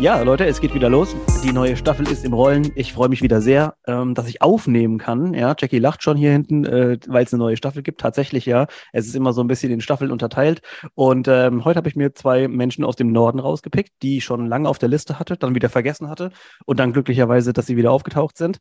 Ja, 0.00 0.22
Leute, 0.22 0.46
es 0.46 0.60
geht 0.60 0.74
wieder 0.74 0.88
los. 0.88 1.16
Die 1.42 1.52
neue 1.52 1.76
Staffel 1.76 2.06
ist 2.08 2.24
im 2.24 2.32
Rollen. 2.32 2.70
Ich 2.76 2.92
freue 2.92 3.08
mich 3.08 3.20
wieder 3.20 3.40
sehr, 3.40 3.74
ähm, 3.84 4.14
dass 4.14 4.28
ich 4.28 4.40
aufnehmen 4.42 4.96
kann. 4.96 5.34
Ja, 5.34 5.56
Jackie 5.58 5.80
lacht 5.80 6.04
schon 6.04 6.16
hier 6.16 6.30
hinten, 6.30 6.64
äh, 6.64 6.98
weil 7.08 7.24
es 7.24 7.32
eine 7.32 7.40
neue 7.40 7.56
Staffel 7.56 7.82
gibt. 7.82 8.00
Tatsächlich, 8.00 8.46
ja. 8.46 8.68
Es 8.92 9.08
ist 9.08 9.16
immer 9.16 9.32
so 9.32 9.40
ein 9.40 9.48
bisschen 9.48 9.72
in 9.72 9.80
Staffeln 9.80 10.12
unterteilt. 10.12 10.62
Und 10.94 11.26
ähm, 11.26 11.64
heute 11.64 11.78
habe 11.78 11.88
ich 11.88 11.96
mir 11.96 12.14
zwei 12.14 12.46
Menschen 12.46 12.84
aus 12.84 12.94
dem 12.94 13.10
Norden 13.10 13.40
rausgepickt, 13.40 13.90
die 14.02 14.18
ich 14.18 14.24
schon 14.24 14.46
lange 14.46 14.68
auf 14.68 14.78
der 14.78 14.88
Liste 14.88 15.18
hatte, 15.18 15.36
dann 15.36 15.56
wieder 15.56 15.68
vergessen 15.68 16.08
hatte 16.08 16.30
und 16.64 16.78
dann 16.78 16.92
glücklicherweise, 16.92 17.52
dass 17.52 17.66
sie 17.66 17.76
wieder 17.76 17.90
aufgetaucht 17.90 18.38
sind. 18.38 18.58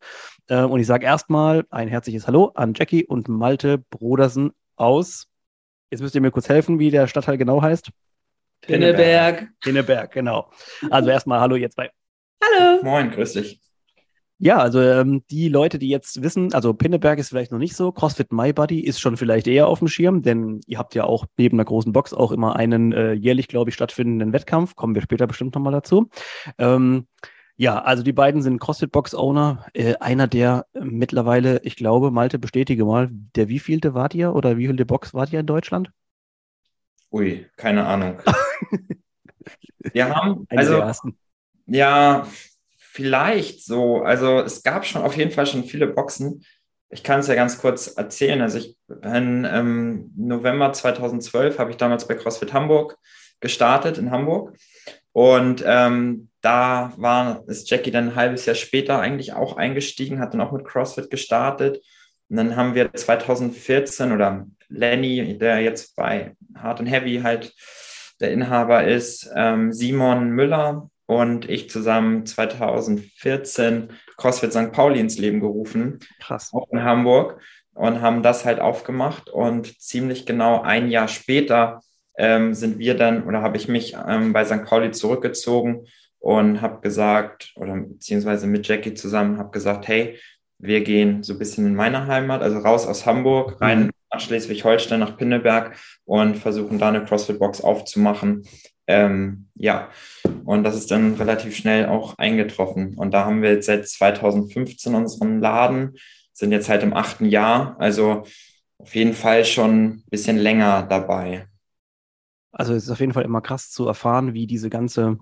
Äh, 0.47 0.63
und 0.63 0.79
ich 0.79 0.87
sage 0.87 1.05
erstmal 1.05 1.65
ein 1.69 1.87
herzliches 1.87 2.25
Hallo 2.25 2.51
an 2.55 2.73
Jackie 2.75 3.05
und 3.05 3.29
Malte 3.29 3.77
Brodersen 3.77 4.53
aus. 4.75 5.27
Jetzt 5.91 6.01
müsst 6.01 6.15
ihr 6.15 6.21
mir 6.21 6.31
kurz 6.31 6.49
helfen, 6.49 6.79
wie 6.79 6.89
der 6.89 7.05
Stadtteil 7.05 7.37
genau 7.37 7.61
heißt. 7.61 7.91
Pinneberg. 8.61 9.49
Pinneberg, 9.61 10.11
genau. 10.11 10.49
Also 10.89 11.09
erstmal 11.09 11.39
Hallo 11.39 11.55
ihr 11.55 11.69
zwei. 11.69 11.89
Hallo. 12.41 12.83
Moin, 12.83 13.11
grüß 13.11 13.33
dich. 13.33 13.61
Ja, 14.39 14.57
also 14.57 14.79
ähm, 14.79 15.23
die 15.31 15.49
Leute, 15.49 15.79
die 15.79 15.89
jetzt 15.89 16.21
wissen, 16.21 16.53
also 16.53 16.71
Pinneberg 16.73 17.17
ist 17.17 17.29
vielleicht 17.29 17.51
noch 17.51 17.57
nicht 17.57 17.75
so, 17.75 17.91
CrossFit 17.91 18.31
My 18.31 18.53
Buddy 18.53 18.81
ist 18.81 18.99
schon 18.99 19.17
vielleicht 19.17 19.47
eher 19.47 19.67
auf 19.67 19.79
dem 19.79 19.87
Schirm, 19.87 20.21
denn 20.21 20.61
ihr 20.67 20.77
habt 20.77 20.93
ja 20.93 21.05
auch 21.05 21.25
neben 21.37 21.57
der 21.57 21.65
großen 21.65 21.91
Box 21.91 22.13
auch 22.13 22.31
immer 22.31 22.55
einen 22.55 22.93
äh, 22.93 23.13
jährlich, 23.13 23.47
glaube 23.47 23.71
ich, 23.71 23.75
stattfindenden 23.75 24.33
Wettkampf, 24.33 24.75
kommen 24.75 24.93
wir 24.93 25.01
später 25.01 25.25
bestimmt 25.25 25.55
nochmal 25.55 25.73
dazu. 25.73 26.09
Ähm, 26.59 27.07
ja, 27.55 27.81
also 27.81 28.03
die 28.03 28.13
beiden 28.13 28.43
sind 28.43 28.59
CrossFit-Box-Owner. 28.59 29.65
Äh, 29.73 29.95
einer 29.95 30.27
der 30.27 30.67
mittlerweile, 30.79 31.59
ich 31.63 31.75
glaube, 31.75 32.11
Malte, 32.11 32.37
bestätige 32.37 32.85
mal, 32.85 33.09
der 33.11 33.49
wievielte 33.49 33.95
wart 33.95 34.13
ihr 34.13 34.35
oder 34.35 34.57
wievielte 34.57 34.85
Box 34.85 35.15
wart 35.15 35.33
ihr 35.33 35.39
in 35.39 35.47
Deutschland? 35.47 35.89
Ui, 37.17 37.47
keine 37.55 37.83
Ahnung. 37.83 38.19
Wir 39.93 40.15
haben, 40.15 40.45
also, 40.49 40.91
ja, 41.65 42.27
vielleicht 42.77 43.65
so. 43.65 44.03
Also, 44.03 44.41
es 44.41 44.61
gab 44.61 44.85
schon 44.85 45.01
auf 45.01 45.17
jeden 45.17 45.31
Fall 45.31 45.47
schon 45.47 45.63
viele 45.63 45.87
Boxen. 45.87 46.45
Ich 46.89 47.03
kann 47.03 47.21
es 47.21 47.27
ja 47.27 47.33
ganz 47.33 47.57
kurz 47.57 47.87
erzählen. 47.87 48.41
Also, 48.41 48.59
ich 48.59 48.77
bin 48.87 49.47
ähm, 49.51 50.11
November 50.15 50.71
2012 50.73 51.57
habe 51.57 51.71
ich 51.71 51.77
damals 51.77 52.07
bei 52.07 52.13
CrossFit 52.13 52.53
Hamburg 52.53 52.99
gestartet 53.39 53.97
in 53.97 54.11
Hamburg. 54.11 54.55
Und 55.11 55.63
ähm, 55.65 56.29
da 56.41 56.93
war, 56.97 57.43
ist 57.47 57.67
Jackie 57.71 57.89
dann 57.89 58.09
ein 58.09 58.15
halbes 58.15 58.45
Jahr 58.45 58.55
später 58.55 58.99
eigentlich 58.99 59.33
auch 59.33 59.57
eingestiegen, 59.57 60.19
hat 60.19 60.35
dann 60.35 60.41
auch 60.41 60.51
mit 60.51 60.65
CrossFit 60.65 61.09
gestartet. 61.09 61.81
Und 62.29 62.37
dann 62.37 62.55
haben 62.55 62.75
wir 62.75 62.93
2014 62.93 64.11
oder 64.11 64.47
Lenny, 64.69 65.37
der 65.37 65.61
jetzt 65.61 65.95
bei 65.95 66.35
Hard 66.55 66.81
and 66.81 66.89
Heavy 66.89 67.21
halt 67.23 67.53
der 68.19 68.31
Inhaber 68.31 68.83
ist, 68.83 69.29
ähm, 69.35 69.71
Simon 69.71 70.31
Müller 70.31 70.89
und 71.05 71.49
ich 71.49 71.69
zusammen 71.69 72.25
2014 72.25 73.89
CrossFit 74.17 74.51
St. 74.51 74.71
Pauli 74.71 74.99
ins 74.99 75.17
Leben 75.17 75.39
gerufen, 75.39 75.99
Krass. 76.19 76.51
auch 76.53 76.67
in 76.71 76.83
Hamburg, 76.83 77.39
und 77.73 78.01
haben 78.01 78.23
das 78.23 78.43
halt 78.43 78.59
aufgemacht. 78.59 79.29
Und 79.29 79.79
ziemlich 79.79 80.25
genau 80.25 80.61
ein 80.61 80.89
Jahr 80.89 81.07
später 81.07 81.81
ähm, 82.17 82.53
sind 82.53 82.79
wir 82.79 82.97
dann 82.97 83.23
oder 83.27 83.41
habe 83.41 83.57
ich 83.57 83.67
mich 83.67 83.95
ähm, 84.07 84.33
bei 84.33 84.43
St. 84.43 84.65
Pauli 84.65 84.91
zurückgezogen 84.91 85.85
und 86.19 86.61
habe 86.61 86.81
gesagt, 86.81 87.53
oder 87.55 87.75
beziehungsweise 87.75 88.47
mit 88.47 88.67
Jackie 88.67 88.95
zusammen, 88.95 89.37
habe 89.37 89.51
gesagt, 89.51 89.87
hey, 89.87 90.17
wir 90.59 90.83
gehen 90.83 91.23
so 91.23 91.33
ein 91.33 91.39
bisschen 91.39 91.67
in 91.67 91.75
meine 91.75 92.07
Heimat, 92.07 92.41
also 92.41 92.59
raus 92.59 92.87
aus 92.87 93.05
Hamburg, 93.05 93.59
rein 93.61 93.91
nach 94.11 94.19
Schleswig-Holstein, 94.21 94.99
nach 94.99 95.17
Pinneberg 95.17 95.77
und 96.05 96.37
versuchen 96.37 96.79
da 96.79 96.89
eine 96.89 97.03
CrossFit-Box 97.03 97.61
aufzumachen. 97.61 98.47
Ähm, 98.87 99.47
ja, 99.55 99.89
und 100.45 100.63
das 100.63 100.75
ist 100.75 100.91
dann 100.91 101.15
relativ 101.15 101.55
schnell 101.55 101.87
auch 101.87 102.17
eingetroffen. 102.17 102.95
Und 102.95 103.11
da 103.11 103.25
haben 103.25 103.41
wir 103.41 103.51
jetzt 103.51 103.65
seit 103.65 103.87
2015 103.87 104.95
unseren 104.95 105.41
Laden, 105.41 105.97
sind 106.31 106.51
jetzt 106.51 106.69
halt 106.69 106.83
im 106.83 106.93
achten 106.93 107.25
Jahr, 107.25 107.75
also 107.79 108.23
auf 108.77 108.95
jeden 108.95 109.13
Fall 109.13 109.43
schon 109.43 109.85
ein 109.85 110.03
bisschen 110.09 110.37
länger 110.37 110.83
dabei. 110.83 111.47
Also 112.51 112.73
es 112.73 112.85
ist 112.85 112.89
auf 112.89 112.99
jeden 112.99 113.13
Fall 113.13 113.25
immer 113.25 113.41
krass 113.41 113.69
zu 113.71 113.87
erfahren, 113.87 114.33
wie 114.33 114.47
diese 114.47 114.69
ganze 114.69 115.17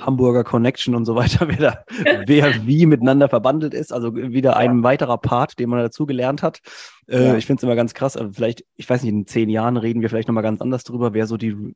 Hamburger 0.00 0.44
Connection 0.44 0.94
und 0.94 1.04
so 1.04 1.14
weiter, 1.14 1.48
wer, 1.48 1.56
da, 1.56 1.84
wer 2.26 2.66
wie 2.66 2.86
miteinander 2.86 3.28
verbandelt 3.28 3.74
ist. 3.74 3.92
Also 3.92 4.14
wieder 4.14 4.56
ein 4.56 4.82
weiterer 4.82 5.18
Part, 5.18 5.58
den 5.58 5.70
man 5.70 5.80
dazu 5.80 6.06
gelernt 6.06 6.42
hat. 6.42 6.60
Äh, 7.08 7.26
Ja. 7.26 7.36
Ich 7.36 7.46
finde 7.46 7.60
es 7.60 7.64
immer 7.64 7.76
ganz 7.76 7.94
krass. 7.94 8.16
Also 8.16 8.32
vielleicht, 8.32 8.64
ich 8.76 8.88
weiß 8.88 9.02
nicht, 9.02 9.12
in 9.12 9.26
zehn 9.26 9.48
Jahren 9.48 9.76
reden 9.76 10.02
wir 10.02 10.08
vielleicht 10.08 10.28
nochmal 10.28 10.42
ganz 10.42 10.60
anders 10.60 10.84
drüber, 10.84 11.14
wer 11.14 11.26
so 11.26 11.36
die 11.36 11.74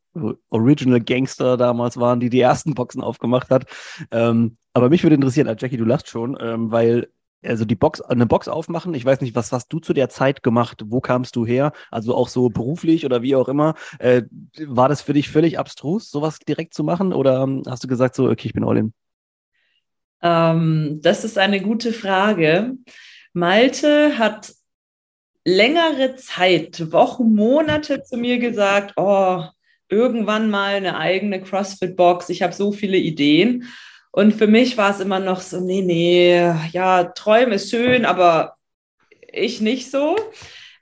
Original 0.50 1.00
Gangster 1.00 1.56
damals 1.56 1.96
waren, 1.98 2.20
die 2.20 2.30
die 2.30 2.40
ersten 2.40 2.74
Boxen 2.74 3.02
aufgemacht 3.02 3.50
hat. 3.50 3.66
Ähm, 4.10 4.56
aber 4.72 4.88
mich 4.90 5.02
würde 5.02 5.14
interessieren, 5.16 5.48
ah, 5.48 5.56
Jackie, 5.58 5.78
du 5.78 5.84
lachst 5.84 6.08
schon, 6.08 6.36
ähm, 6.40 6.70
weil 6.70 7.08
also 7.46 7.64
die 7.64 7.74
Box, 7.74 8.00
eine 8.00 8.26
Box 8.26 8.48
aufmachen, 8.48 8.94
ich 8.94 9.04
weiß 9.04 9.20
nicht, 9.20 9.34
was 9.34 9.52
hast 9.52 9.68
du 9.68 9.78
zu 9.78 9.92
der 9.92 10.08
Zeit 10.08 10.42
gemacht? 10.42 10.82
Wo 10.86 11.00
kamst 11.00 11.36
du 11.36 11.46
her? 11.46 11.72
Also 11.90 12.14
auch 12.14 12.28
so 12.28 12.48
beruflich 12.48 13.04
oder 13.04 13.22
wie 13.22 13.36
auch 13.36 13.48
immer. 13.48 13.74
Äh, 13.98 14.22
war 14.66 14.88
das 14.88 15.02
für 15.02 15.12
dich 15.12 15.28
völlig 15.28 15.58
abstrus, 15.58 16.10
sowas 16.10 16.38
direkt 16.38 16.74
zu 16.74 16.84
machen? 16.84 17.12
Oder 17.12 17.42
ähm, 17.42 17.62
hast 17.66 17.84
du 17.84 17.88
gesagt, 17.88 18.14
so, 18.14 18.28
okay, 18.28 18.48
ich 18.48 18.54
bin 18.54 18.64
all 18.64 18.76
in? 18.76 18.92
Ähm, 20.22 21.00
das 21.02 21.24
ist 21.24 21.38
eine 21.38 21.60
gute 21.60 21.92
Frage. 21.92 22.74
Malte 23.32 24.18
hat 24.18 24.52
längere 25.44 26.16
Zeit, 26.16 26.92
Wochen, 26.92 27.34
Monate 27.34 28.02
zu 28.02 28.16
mir 28.16 28.38
gesagt, 28.38 28.94
oh, 28.96 29.44
irgendwann 29.88 30.50
mal 30.50 30.74
eine 30.74 30.98
eigene 30.98 31.40
CrossFit-Box. 31.40 32.30
Ich 32.30 32.42
habe 32.42 32.52
so 32.52 32.72
viele 32.72 32.96
Ideen. 32.96 33.64
Und 34.16 34.32
für 34.32 34.46
mich 34.46 34.78
war 34.78 34.92
es 34.92 35.00
immer 35.00 35.20
noch 35.20 35.42
so, 35.42 35.60
nee, 35.60 35.82
nee, 35.82 36.50
ja, 36.72 37.04
Träumen 37.04 37.52
ist 37.52 37.68
schön, 37.68 38.06
aber 38.06 38.56
ich 39.30 39.60
nicht 39.60 39.90
so. 39.90 40.16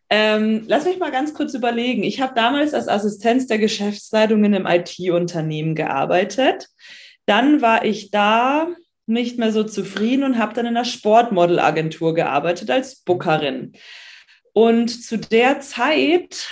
Ähm, 0.08 0.62
lass 0.68 0.84
mich 0.84 1.00
mal 1.00 1.10
ganz 1.10 1.34
kurz 1.34 1.52
überlegen. 1.52 2.04
Ich 2.04 2.20
habe 2.20 2.36
damals 2.36 2.74
als 2.74 2.86
Assistenz 2.86 3.48
der 3.48 3.58
Geschäftsleitung 3.58 4.44
in 4.44 4.54
einem 4.54 4.66
IT-Unternehmen 4.66 5.74
gearbeitet. 5.74 6.68
Dann 7.26 7.60
war 7.60 7.84
ich 7.84 8.12
da 8.12 8.68
nicht 9.06 9.36
mehr 9.36 9.50
so 9.50 9.64
zufrieden 9.64 10.22
und 10.22 10.38
habe 10.38 10.54
dann 10.54 10.66
in 10.66 10.76
einer 10.76 10.84
Sportmodelagentur 10.84 12.14
gearbeitet 12.14 12.70
als 12.70 13.00
Bookerin. 13.00 13.72
Und 14.52 14.90
zu 14.90 15.18
der 15.18 15.58
Zeit, 15.58 16.48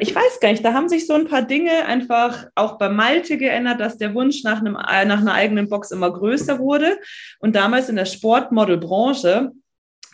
ich 0.00 0.14
weiß 0.14 0.40
gar 0.40 0.50
nicht, 0.50 0.64
da 0.64 0.72
haben 0.72 0.88
sich 0.88 1.06
so 1.06 1.14
ein 1.14 1.26
paar 1.26 1.42
Dinge 1.42 1.86
einfach 1.86 2.46
auch 2.54 2.78
bei 2.78 2.88
Malte 2.88 3.36
geändert, 3.38 3.80
dass 3.80 3.98
der 3.98 4.14
Wunsch 4.14 4.42
nach, 4.44 4.60
einem, 4.60 4.76
äh, 4.76 5.04
nach 5.04 5.20
einer 5.20 5.34
eigenen 5.34 5.68
Box 5.68 5.90
immer 5.90 6.12
größer 6.12 6.58
wurde. 6.58 6.98
Und 7.40 7.56
damals 7.56 7.88
in 7.88 7.96
der 7.96 8.04
Sportmodelbranche 8.04 9.50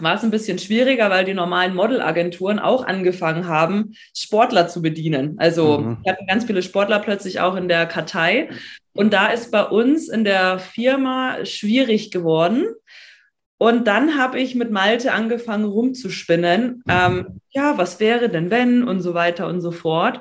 war 0.01 0.15
es 0.15 0.23
ein 0.23 0.31
bisschen 0.31 0.59
schwieriger, 0.59 1.11
weil 1.11 1.25
die 1.25 1.35
normalen 1.35 1.75
Modelagenturen 1.75 2.59
auch 2.61 2.87
angefangen 2.87 3.49
haben, 3.49 3.95
Sportler 4.17 4.69
zu 4.69 4.81
bedienen. 4.81 5.35
Also 5.39 5.79
Mhm. 5.79 5.99
wir 6.05 6.13
hatten 6.13 6.27
ganz 6.27 6.45
viele 6.45 6.63
Sportler 6.63 7.01
plötzlich 7.01 7.41
auch 7.41 7.57
in 7.57 7.69
der 7.69 7.87
Kartei. 7.87 8.49
Und 8.95 9.13
da 9.13 9.29
ist 9.29 9.51
bei 9.51 9.65
uns 9.65 10.09
in 10.09 10.25
der 10.25 10.59
Firma 10.59 11.45
schwierig 11.45 12.11
geworden. 12.11 12.67
Und 13.59 13.89
dann 13.89 14.17
habe 14.17 14.39
ich 14.39 14.55
mit 14.55 14.71
Malte 14.71 15.13
angefangen 15.13 15.65
rumzuspinnen. 15.65 16.83
Ähm, 16.89 17.41
ja, 17.51 17.77
was 17.77 17.99
wäre 17.99 18.29
denn 18.29 18.51
wenn 18.51 18.85
und 18.85 19.01
so 19.01 19.15
weiter 19.15 19.49
und 19.49 19.61
so 19.61 19.73
fort. 19.73 20.21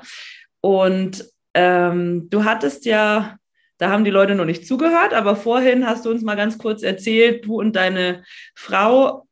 Und 0.60 1.24
ähm, 1.54 2.28
du 2.30 2.44
hattest 2.44 2.84
ja, 2.84 3.36
da 3.78 3.90
haben 3.90 4.04
die 4.04 4.10
Leute 4.10 4.34
noch 4.34 4.44
nicht 4.44 4.66
zugehört, 4.66 5.14
aber 5.14 5.36
vorhin 5.36 5.86
hast 5.86 6.04
du 6.04 6.10
uns 6.10 6.22
mal 6.22 6.34
ganz 6.34 6.58
kurz 6.58 6.82
erzählt, 6.82 7.44
du 7.44 7.60
und 7.60 7.76
deine 7.76 8.24
Frau 8.56 9.27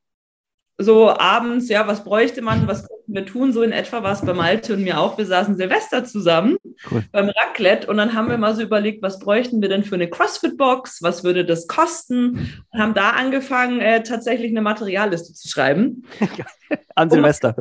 so 0.79 1.09
abends, 1.11 1.69
ja, 1.69 1.87
was 1.87 2.05
bräuchte 2.05 2.43
man, 2.43 2.67
was 2.69 2.87
könnten 2.87 3.15
wir 3.15 3.25
tun? 3.25 3.53
So 3.53 3.63
in 3.63 3.73
etwa 3.73 4.03
war 4.03 4.13
es 4.13 4.21
bei 4.21 4.35
Malte 4.35 4.75
und 4.75 4.83
mir 4.85 5.01
auch. 5.01 5.17
Wir 5.17 5.25
saßen 5.25 5.57
Silvester 5.57 6.05
zusammen 6.05 6.59
Cool. 6.91 7.03
beim 7.13 7.31
Raclette 7.31 7.87
und 7.89 7.97
dann 7.97 8.13
haben 8.15 8.29
wir 8.29 8.37
mal 8.37 8.55
so 8.55 8.61
überlegt, 8.63 9.03
was 9.03 9.19
bräuchten 9.19 9.63
wir 9.63 9.71
denn 9.71 9.85
für 9.85 9.95
eine 9.95 10.11
CrossFit-Box? 10.11 11.03
Was 11.03 11.25
würde 11.25 11.45
das 11.47 11.67
kosten? 11.67 12.63
Und 12.73 12.81
haben 12.81 12.93
da 12.95 13.11
angefangen, 13.11 13.81
äh, 13.81 14.03
tatsächlich 14.03 14.51
eine 14.51 14.61
Materialliste 14.61 15.33
zu 15.33 15.49
schreiben. 15.49 16.05
An 16.95 17.09
Silvester. 17.11 17.57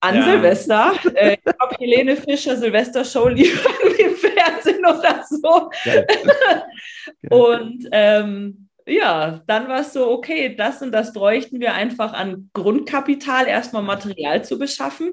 An 0.00 0.16
Ja. 0.16 0.22
Silvester. 0.24 0.92
Äh, 1.14 1.34
ich 1.34 1.42
glaube, 1.44 1.74
Helene 1.78 2.16
Fischer, 2.16 2.56
Silvester-Show 2.56 3.28
lief 3.28 3.64
im 3.98 4.14
Fernsehen 4.16 4.84
oder 4.84 5.24
so. 5.28 5.70
Geil. 5.84 6.06
Und 7.30 7.88
ähm, 7.92 8.67
ja, 8.88 9.42
dann 9.46 9.68
war 9.68 9.80
es 9.80 9.92
so, 9.92 10.10
okay, 10.10 10.54
das 10.56 10.82
und 10.82 10.92
das 10.92 11.12
bräuchten 11.12 11.60
wir 11.60 11.74
einfach 11.74 12.12
an 12.12 12.50
Grundkapital, 12.54 13.46
erstmal 13.46 13.82
Material 13.82 14.44
zu 14.44 14.58
beschaffen. 14.58 15.12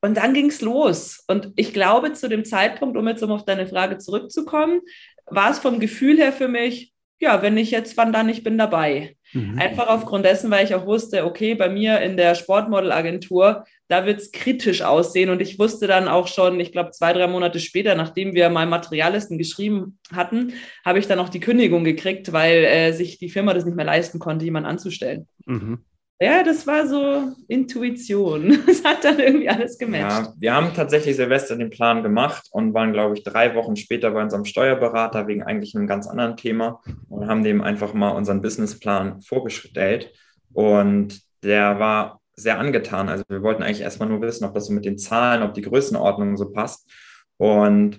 Und 0.00 0.16
dann 0.16 0.34
ging 0.34 0.50
es 0.50 0.60
los. 0.60 1.24
Und 1.26 1.52
ich 1.56 1.72
glaube, 1.72 2.12
zu 2.12 2.28
dem 2.28 2.44
Zeitpunkt, 2.44 2.96
um 2.96 3.08
jetzt 3.08 3.22
um 3.22 3.30
auf 3.30 3.44
deine 3.44 3.66
Frage 3.66 3.98
zurückzukommen, 3.98 4.82
war 5.26 5.50
es 5.50 5.58
vom 5.58 5.80
Gefühl 5.80 6.18
her 6.18 6.32
für 6.32 6.48
mich, 6.48 6.92
ja, 7.20 7.40
wenn 7.40 7.56
ich 7.56 7.70
jetzt, 7.70 7.96
wann 7.96 8.12
dann, 8.12 8.28
ich 8.28 8.42
bin 8.42 8.58
dabei. 8.58 9.16
Mhm. 9.34 9.58
Einfach 9.58 9.88
aufgrund 9.88 10.24
dessen, 10.24 10.50
weil 10.50 10.64
ich 10.64 10.74
auch 10.74 10.86
wusste, 10.86 11.24
okay, 11.24 11.54
bei 11.54 11.68
mir 11.68 12.00
in 12.00 12.16
der 12.16 12.34
Sportmodelagentur, 12.34 13.64
da 13.88 14.06
wird 14.06 14.20
es 14.20 14.32
kritisch 14.32 14.82
aussehen. 14.82 15.28
Und 15.28 15.42
ich 15.42 15.58
wusste 15.58 15.86
dann 15.86 16.08
auch 16.08 16.28
schon, 16.28 16.58
ich 16.60 16.72
glaube, 16.72 16.92
zwei, 16.92 17.12
drei 17.12 17.26
Monate 17.26 17.58
später, 17.58 17.96
nachdem 17.96 18.34
wir 18.34 18.48
mal 18.48 18.66
Materialisten 18.66 19.36
geschrieben 19.36 19.98
hatten, 20.12 20.54
habe 20.84 21.00
ich 21.00 21.08
dann 21.08 21.18
auch 21.18 21.28
die 21.28 21.40
Kündigung 21.40 21.84
gekriegt, 21.84 22.32
weil 22.32 22.64
äh, 22.64 22.92
sich 22.92 23.18
die 23.18 23.28
Firma 23.28 23.52
das 23.52 23.64
nicht 23.64 23.76
mehr 23.76 23.84
leisten 23.84 24.20
konnte, 24.20 24.44
jemanden 24.44 24.68
anzustellen. 24.68 25.26
Mhm. 25.46 25.80
Ja, 26.24 26.42
das 26.42 26.66
war 26.66 26.86
so 26.86 27.32
Intuition. 27.48 28.58
Das 28.66 28.82
hat 28.82 29.04
dann 29.04 29.18
irgendwie 29.18 29.48
alles 29.48 29.78
gematcht. 29.78 30.26
Ja, 30.26 30.34
wir 30.38 30.54
haben 30.54 30.74
tatsächlich 30.74 31.16
Silvester 31.16 31.56
den 31.56 31.70
Plan 31.70 32.02
gemacht 32.02 32.48
und 32.50 32.72
waren, 32.72 32.92
glaube 32.92 33.14
ich, 33.16 33.24
drei 33.24 33.54
Wochen 33.54 33.76
später 33.76 34.10
bei 34.10 34.22
unserem 34.22 34.44
Steuerberater 34.44 35.26
wegen 35.26 35.42
eigentlich 35.42 35.74
einem 35.74 35.86
ganz 35.86 36.06
anderen 36.06 36.36
Thema 36.36 36.80
und 37.08 37.28
haben 37.28 37.44
dem 37.44 37.60
einfach 37.60 37.92
mal 37.92 38.10
unseren 38.10 38.40
Businessplan 38.40 39.20
vorgestellt. 39.20 40.12
Und 40.52 41.20
der 41.42 41.78
war 41.78 42.20
sehr 42.36 42.58
angetan. 42.58 43.08
Also 43.08 43.24
wir 43.28 43.42
wollten 43.42 43.62
eigentlich 43.62 43.82
erstmal 43.82 44.08
nur 44.08 44.22
wissen, 44.22 44.44
ob 44.44 44.54
das 44.54 44.66
so 44.66 44.72
mit 44.72 44.84
den 44.84 44.98
Zahlen, 44.98 45.42
ob 45.42 45.52
die 45.54 45.62
Größenordnung 45.62 46.36
so 46.36 46.50
passt. 46.50 46.90
Und 47.36 47.98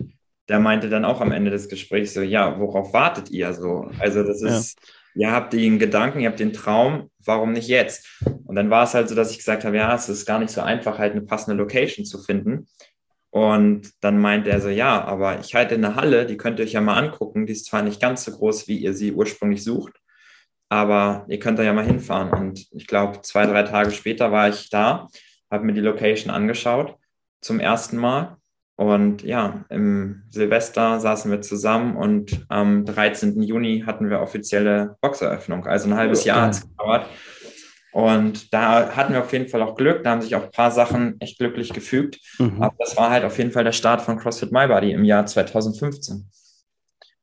der 0.50 0.60
meinte 0.60 0.89
dann 0.89 1.06
auch 1.06 1.22
am 1.22 1.31
Ende 1.31 1.51
des 1.51 1.69
Gesprächs 1.69 2.13
so, 2.13 2.22
ja, 2.22 2.60
worauf 2.60 2.94
wartet 2.94 3.30
ihr 3.30 3.54
so? 3.54 3.89
Also 4.00 4.24
das 4.24 4.42
ist, 4.42 4.80
ja. 4.80 4.94
Ihr 5.16 5.32
habt 5.32 5.54
den 5.54 5.80
Gedanken, 5.80 6.20
ihr 6.20 6.30
habt 6.30 6.40
den 6.40 6.54
Traum, 6.54 7.10
warum 7.26 7.54
nicht 7.54 7.68
jetzt? 7.68 8.22
Und 8.46 8.56
dann 8.56 8.70
war 8.70 8.84
es 8.84 8.94
halt 8.94 9.10
so, 9.10 9.16
dass 9.16 9.32
ich 9.32 9.38
gesagt 9.38 9.64
habe, 9.64 9.78
ja, 9.78 9.96
es 9.96 10.10
ist 10.10 10.26
gar 10.26 10.40
nicht 10.40 10.52
so 10.52 10.62
einfach, 10.62 11.00
halt 11.00 11.14
eine 11.14 11.22
passende 11.22 11.58
Location 11.58 12.06
zu 12.06 12.22
finden. 12.22 12.68
Und 13.32 13.92
dann 14.02 14.20
meinte 14.20 14.50
er 14.50 14.62
so, 14.62 14.70
ja, 14.70 15.04
aber 15.04 15.40
ich 15.40 15.56
halte 15.56 15.76
eine 15.76 15.96
Halle, 15.96 16.26
die 16.26 16.38
könnt 16.38 16.60
ihr 16.60 16.66
euch 16.66 16.74
ja 16.74 16.82
mal 16.82 16.98
angucken. 16.98 17.46
Die 17.46 17.54
ist 17.54 17.66
zwar 17.66 17.82
nicht 17.82 18.02
ganz 18.02 18.24
so 18.24 18.32
groß, 18.32 18.68
wie 18.68 18.78
ihr 18.78 18.94
sie 18.94 19.12
ursprünglich 19.12 19.64
sucht, 19.64 19.94
aber 20.70 21.26
ihr 21.28 21.40
könnt 21.40 21.60
da 21.60 21.64
ja 21.64 21.74
mal 21.74 21.86
hinfahren. 21.86 22.32
Und 22.32 22.68
ich 22.72 22.88
glaube, 22.88 23.22
zwei, 23.22 23.46
drei 23.46 23.64
Tage 23.64 23.92
später 23.92 24.32
war 24.32 24.50
ich 24.50 24.70
da, 24.70 25.08
habe 25.52 25.66
mir 25.66 25.74
die 25.74 25.82
Location 25.82 26.34
angeschaut 26.34 26.96
zum 27.42 27.60
ersten 27.60 27.98
Mal 27.98 28.38
und 28.77 29.24
ja, 29.24 29.63
im 29.69 30.24
Silvester 30.30 31.00
saßen 31.00 31.31
wir 31.31 31.42
zusammen 31.42 31.95
und 31.95 32.45
am 32.50 32.86
13. 32.86 33.42
Juni 33.42 33.83
hatten 33.86 34.10
wir 34.10 34.19
offizielle 34.19 34.98
Boxeröffnung. 35.01 35.66
Also 35.66 35.89
ein 35.89 35.95
halbes 35.95 36.25
Jahr 36.25 36.42
hat 36.42 36.54
es 36.56 36.68
gedauert. 36.68 37.07
Und 37.94 38.54
da 38.54 38.94
hatten 38.94 39.13
wir 39.13 39.22
auf 39.22 39.31
jeden 39.31 39.48
Fall 39.48 39.62
auch 39.62 39.75
Glück. 39.75 40.04
Da 40.04 40.12
haben 40.12 40.22
sich 40.22 40.36
auch 40.36 40.44
ein 40.44 40.51
paar 40.51 40.72
Sachen 40.72 41.16
echt 41.22 41.39
glücklich 41.39 41.72
gefügt. 41.72 42.19
Mhm. 42.39 42.62
Aber 42.62 42.75
das 42.77 42.98
war 42.98 43.10
halt 43.10 43.24
auf 43.24 43.38
jeden 43.38 43.51
Fall 43.51 43.63
der 43.63 43.72
Start 43.72 44.01
von 44.01 44.18
CrossFit 44.18 44.51
My 44.51 44.68
Body 44.68 44.92
im 44.92 45.06
Jahr 45.06 45.25
2015. 45.25 46.30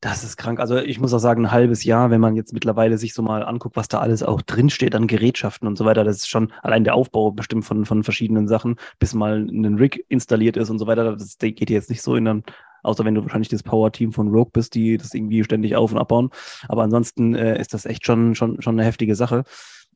Das 0.02 0.24
ist 0.24 0.36
krank. 0.36 0.58
Also 0.58 0.78
ich 0.78 0.98
muss 0.98 1.14
auch 1.14 1.20
sagen, 1.20 1.44
ein 1.44 1.52
halbes 1.52 1.84
Jahr, 1.84 2.10
wenn 2.10 2.20
man 2.20 2.34
jetzt 2.34 2.52
mittlerweile 2.52 2.98
sich 2.98 3.14
so 3.14 3.22
mal 3.22 3.44
anguckt, 3.44 3.76
was 3.76 3.86
da 3.86 4.00
alles 4.00 4.24
auch 4.24 4.42
drinsteht 4.42 4.96
an 4.96 5.06
Gerätschaften 5.06 5.68
und 5.68 5.78
so 5.78 5.84
weiter, 5.84 6.02
das 6.02 6.16
ist 6.16 6.28
schon 6.28 6.52
allein 6.60 6.82
der 6.82 6.96
Aufbau 6.96 7.30
bestimmt 7.30 7.64
von, 7.64 7.84
von 7.84 8.02
verschiedenen 8.02 8.48
Sachen, 8.48 8.80
bis 8.98 9.14
mal 9.14 9.38
ein 9.38 9.76
Rig 9.76 10.04
installiert 10.08 10.56
ist 10.56 10.70
und 10.70 10.80
so 10.80 10.88
weiter. 10.88 11.12
Das 11.12 11.38
geht 11.38 11.70
jetzt 11.70 11.88
nicht 11.88 12.02
so 12.02 12.16
in 12.16 12.26
einem, 12.26 12.42
außer 12.82 13.04
wenn 13.04 13.14
du 13.14 13.22
wahrscheinlich 13.22 13.48
das 13.48 13.62
Power-Team 13.62 14.10
von 14.12 14.26
Rogue 14.26 14.50
bist, 14.52 14.74
die 14.74 14.96
das 14.96 15.14
irgendwie 15.14 15.44
ständig 15.44 15.76
auf- 15.76 15.92
und 15.92 15.98
abbauen. 15.98 16.30
Aber 16.66 16.82
ansonsten 16.82 17.36
äh, 17.36 17.60
ist 17.60 17.72
das 17.72 17.86
echt 17.86 18.04
schon, 18.04 18.34
schon, 18.34 18.60
schon 18.60 18.74
eine 18.74 18.84
heftige 18.84 19.14
Sache. 19.14 19.44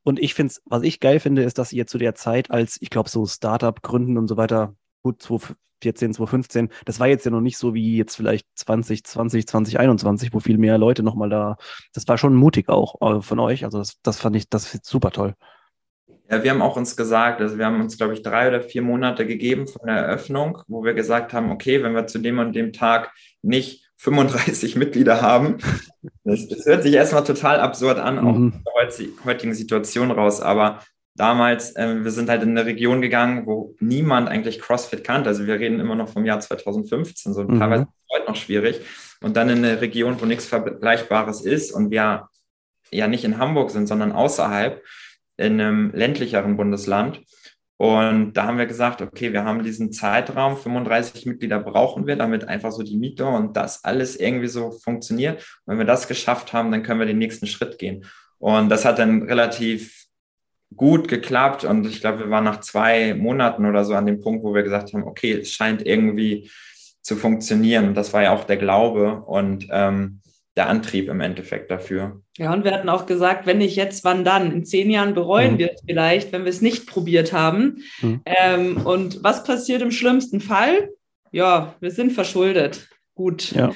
Und 0.05 0.21
ich 0.21 0.35
finde 0.35 0.55
was 0.67 0.85
ich 0.85 1.01
geil 1.01 1.19
finde, 1.19 1.43
ist, 1.43 1.59
dass 1.59 1.73
ihr 1.73 1.89
zu 1.89 1.99
der 1.99 2.15
Zeit 2.15 2.53
als, 2.53 2.79
ich 2.81 2.91
glaube, 2.91 3.09
so 3.09 3.27
Startup 3.27 3.83
gründen 3.83 4.19
und 4.19 4.29
so 4.29 4.37
weiter, 4.37 4.77
gut, 5.07 5.23
2014, 5.23 6.15
2015. 6.15 6.69
Das 6.85 6.99
war 6.99 7.07
jetzt 7.07 7.25
ja 7.25 7.31
noch 7.31 7.41
nicht 7.41 7.59
so 7.59 7.75
wie 7.75 7.97
jetzt 7.97 8.17
vielleicht 8.17 8.47
2020, 8.57 9.47
2021, 9.47 10.35
wo 10.35 10.41
viel 10.41 10.59
mehr 10.59 10.79
Leute 10.79 11.03
nochmal 11.03 11.31
da. 11.31 11.57
Das 11.95 12.09
war 12.09 12.19
schon 12.19 12.35
mutig 12.35 12.69
auch 12.69 13.01
äh, 13.01 13.23
von 13.23 13.39
euch. 13.39 13.65
Also 13.65 13.79
das, 13.79 14.01
das 14.03 14.19
fand 14.19 14.37
ich, 14.37 14.49
das 14.49 14.79
super 14.83 15.11
toll. 15.11 15.35
Ja, 16.29 16.43
wir 16.43 16.51
haben 16.51 16.63
auch 16.63 16.77
uns 16.77 16.97
gesagt, 16.97 17.41
also 17.41 17.57
wir 17.57 17.67
haben 17.67 17.81
uns, 17.81 17.97
glaube 17.97 18.15
ich, 18.15 18.23
drei 18.23 18.49
oder 18.49 18.61
vier 18.61 18.83
Monate 18.83 19.27
gegeben 19.27 19.69
von 19.69 19.87
der 19.87 19.97
Eröffnung, 19.97 20.59
wo 20.67 20.83
wir 20.83 20.93
gesagt 20.93 21.33
haben, 21.33 21.53
okay, 21.53 21.85
wenn 21.85 21.95
wir 21.95 22.09
zu 22.09 22.19
dem 22.19 22.41
und 22.41 22.53
dem 22.53 22.73
Tag 22.73 23.13
nicht 23.43 23.89
35 23.99 24.75
Mitglieder 24.77 25.23
haben, 25.23 25.59
das, 26.25 26.49
das 26.49 26.67
hört 26.67 26.83
sich 26.83 26.95
erstmal 26.95 27.23
total 27.23 27.61
absurd 27.61 27.99
an, 27.99 28.19
auch 28.19 28.37
mhm. 28.37 28.55
aus 28.65 28.97
der 28.97 29.07
heutigen 29.25 29.55
Situation 29.55 30.11
raus, 30.11 30.41
aber 30.41 30.81
damals, 31.17 31.75
äh, 31.77 32.05
wir 32.05 32.11
sind 32.11 32.29
halt 32.29 32.43
in 32.43 32.51
eine 32.51 32.67
Region 32.67 33.01
gegangen, 33.01 33.47
wo 33.47 33.75
niemand 33.81 34.29
eigentlich 34.29 34.61
CrossFit 34.61 35.05
kannte. 35.05 35.29
Also 35.29 35.47
wir 35.47 35.59
reden 35.59 35.81
immer 35.81 35.95
noch 35.95 36.09
vom 36.09 36.25
Jahr 36.25 36.41
2015, 36.41 37.33
so 37.33 37.43
mhm. 37.45 37.59
teilweise 37.59 37.87
heute 38.13 38.27
noch 38.27 38.37
schwierig. 38.37 38.81
Und 39.23 39.37
dann 39.37 39.49
in 39.49 39.65
eine 39.65 39.81
Region, 39.81 40.21
wo 40.21 40.27
nichts 40.27 40.47
Vergleichbares 40.47 41.41
ist 41.41 41.73
und 41.73 41.91
wir 41.91 42.29
ja 42.91 43.09
nicht 43.09 43.25
in 43.25 43.39
Hamburg 43.39 43.71
sind, 43.71 43.87
sondern 43.87 44.13
außerhalb, 44.13 44.83
in 45.39 45.61
einem 45.61 45.91
ländlicheren 45.93 46.57
Bundesland. 46.57 47.21
Und 47.79 48.33
da 48.33 48.45
haben 48.45 48.57
wir 48.57 48.65
gesagt, 48.65 49.03
okay, 49.03 49.35
wir 49.35 49.45
haben 49.45 49.63
diesen 49.63 49.93
Zeitraum, 49.93 50.57
35 50.57 51.27
Mitglieder 51.27 51.61
brauchen 51.61 52.07
wir, 52.07 52.17
damit 52.17 52.49
einfach 52.49 52.73
so 52.73 52.83
die 52.83 52.97
Miete 52.97 53.27
und 53.27 53.55
das 53.55 53.85
alles 53.85 54.17
irgendwie 54.17 54.49
so 54.49 54.71
funktioniert. 54.71 55.41
Und 55.65 55.73
wenn 55.73 55.79
wir 55.79 55.85
das 55.85 56.09
geschafft 56.09 56.55
haben, 56.55 56.71
dann 56.71 56.83
können 56.83 57.01
wir 57.01 57.07
den 57.07 57.19
nächsten 57.19 57.47
Schritt 57.47 57.79
gehen. 57.79 58.07
Und 58.39 58.71
das 58.71 58.87
hat 58.87 58.99
dann 58.99 59.23
relativ 59.25 60.06
gut 60.77 61.09
geklappt 61.09 61.65
und 61.65 61.87
ich 61.87 62.01
glaube, 62.01 62.21
wir 62.21 62.31
waren 62.31 62.45
nach 62.45 62.61
zwei 62.61 63.15
Monaten 63.15 63.67
oder 63.67 63.85
so 63.85 63.95
an 63.95 64.07
dem 64.07 64.21
Punkt, 64.21 64.45
wo 64.45 64.55
wir 64.55 64.63
gesagt 64.63 64.93
haben, 64.93 65.05
okay, 65.05 65.33
es 65.33 65.51
scheint 65.51 65.87
irgendwie 65.87 66.51
zu 67.03 67.17
funktionieren. 67.17 67.95
Das 67.95 68.13
war 68.13 68.23
ja 68.23 68.35
auch 68.35 68.45
der 68.45 68.57
Glaube 68.57 69.23
und 69.27 69.67
ähm, 69.71 70.21
der 70.57 70.69
Antrieb 70.69 71.09
im 71.09 71.21
Endeffekt 71.21 71.71
dafür. 71.71 72.23
Ja, 72.39 72.53
und 72.53 72.65
wir 72.65 72.73
hatten 72.73 72.89
auch 72.89 73.07
gesagt, 73.07 73.47
wenn 73.47 73.59
nicht 73.59 73.77
jetzt, 73.77 74.05
wann 74.05 74.25
dann? 74.25 74.51
In 74.53 74.65
zehn 74.65 74.91
Jahren 74.91 75.15
bereuen 75.15 75.55
mhm. 75.55 75.59
wir 75.59 75.73
es 75.73 75.83
vielleicht, 75.87 76.33
wenn 76.33 76.45
wir 76.45 76.51
es 76.51 76.63
nicht 76.63 76.87
probiert 76.87 77.33
haben. 77.33 77.83
Mhm. 78.01 78.23
Ähm, 78.25 78.87
und 78.87 79.23
was 79.23 79.45
passiert 79.45 79.83
im 79.83 79.91
schlimmsten 79.91 80.41
Fall? 80.41 80.91
Ja, 81.31 81.75
wir 81.81 81.91
sind 81.91 82.13
verschuldet. 82.13 82.89
Gut. 83.15 83.53
Ja. 83.53 83.73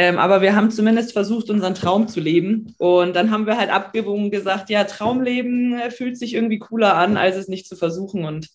Ähm, 0.00 0.18
aber 0.18 0.40
wir 0.40 0.56
haben 0.56 0.70
zumindest 0.70 1.12
versucht, 1.12 1.50
unseren 1.50 1.74
Traum 1.74 2.08
zu 2.08 2.20
leben. 2.20 2.74
Und 2.78 3.14
dann 3.14 3.30
haben 3.30 3.44
wir 3.44 3.58
halt 3.58 3.68
abgewogen 3.68 4.30
gesagt, 4.30 4.70
ja, 4.70 4.84
Traumleben 4.84 5.78
äh, 5.78 5.90
fühlt 5.90 6.16
sich 6.16 6.32
irgendwie 6.32 6.58
cooler 6.58 6.94
an, 6.96 7.18
als 7.18 7.36
es 7.36 7.48
nicht 7.48 7.68
zu 7.68 7.76
versuchen. 7.76 8.24
Und 8.24 8.48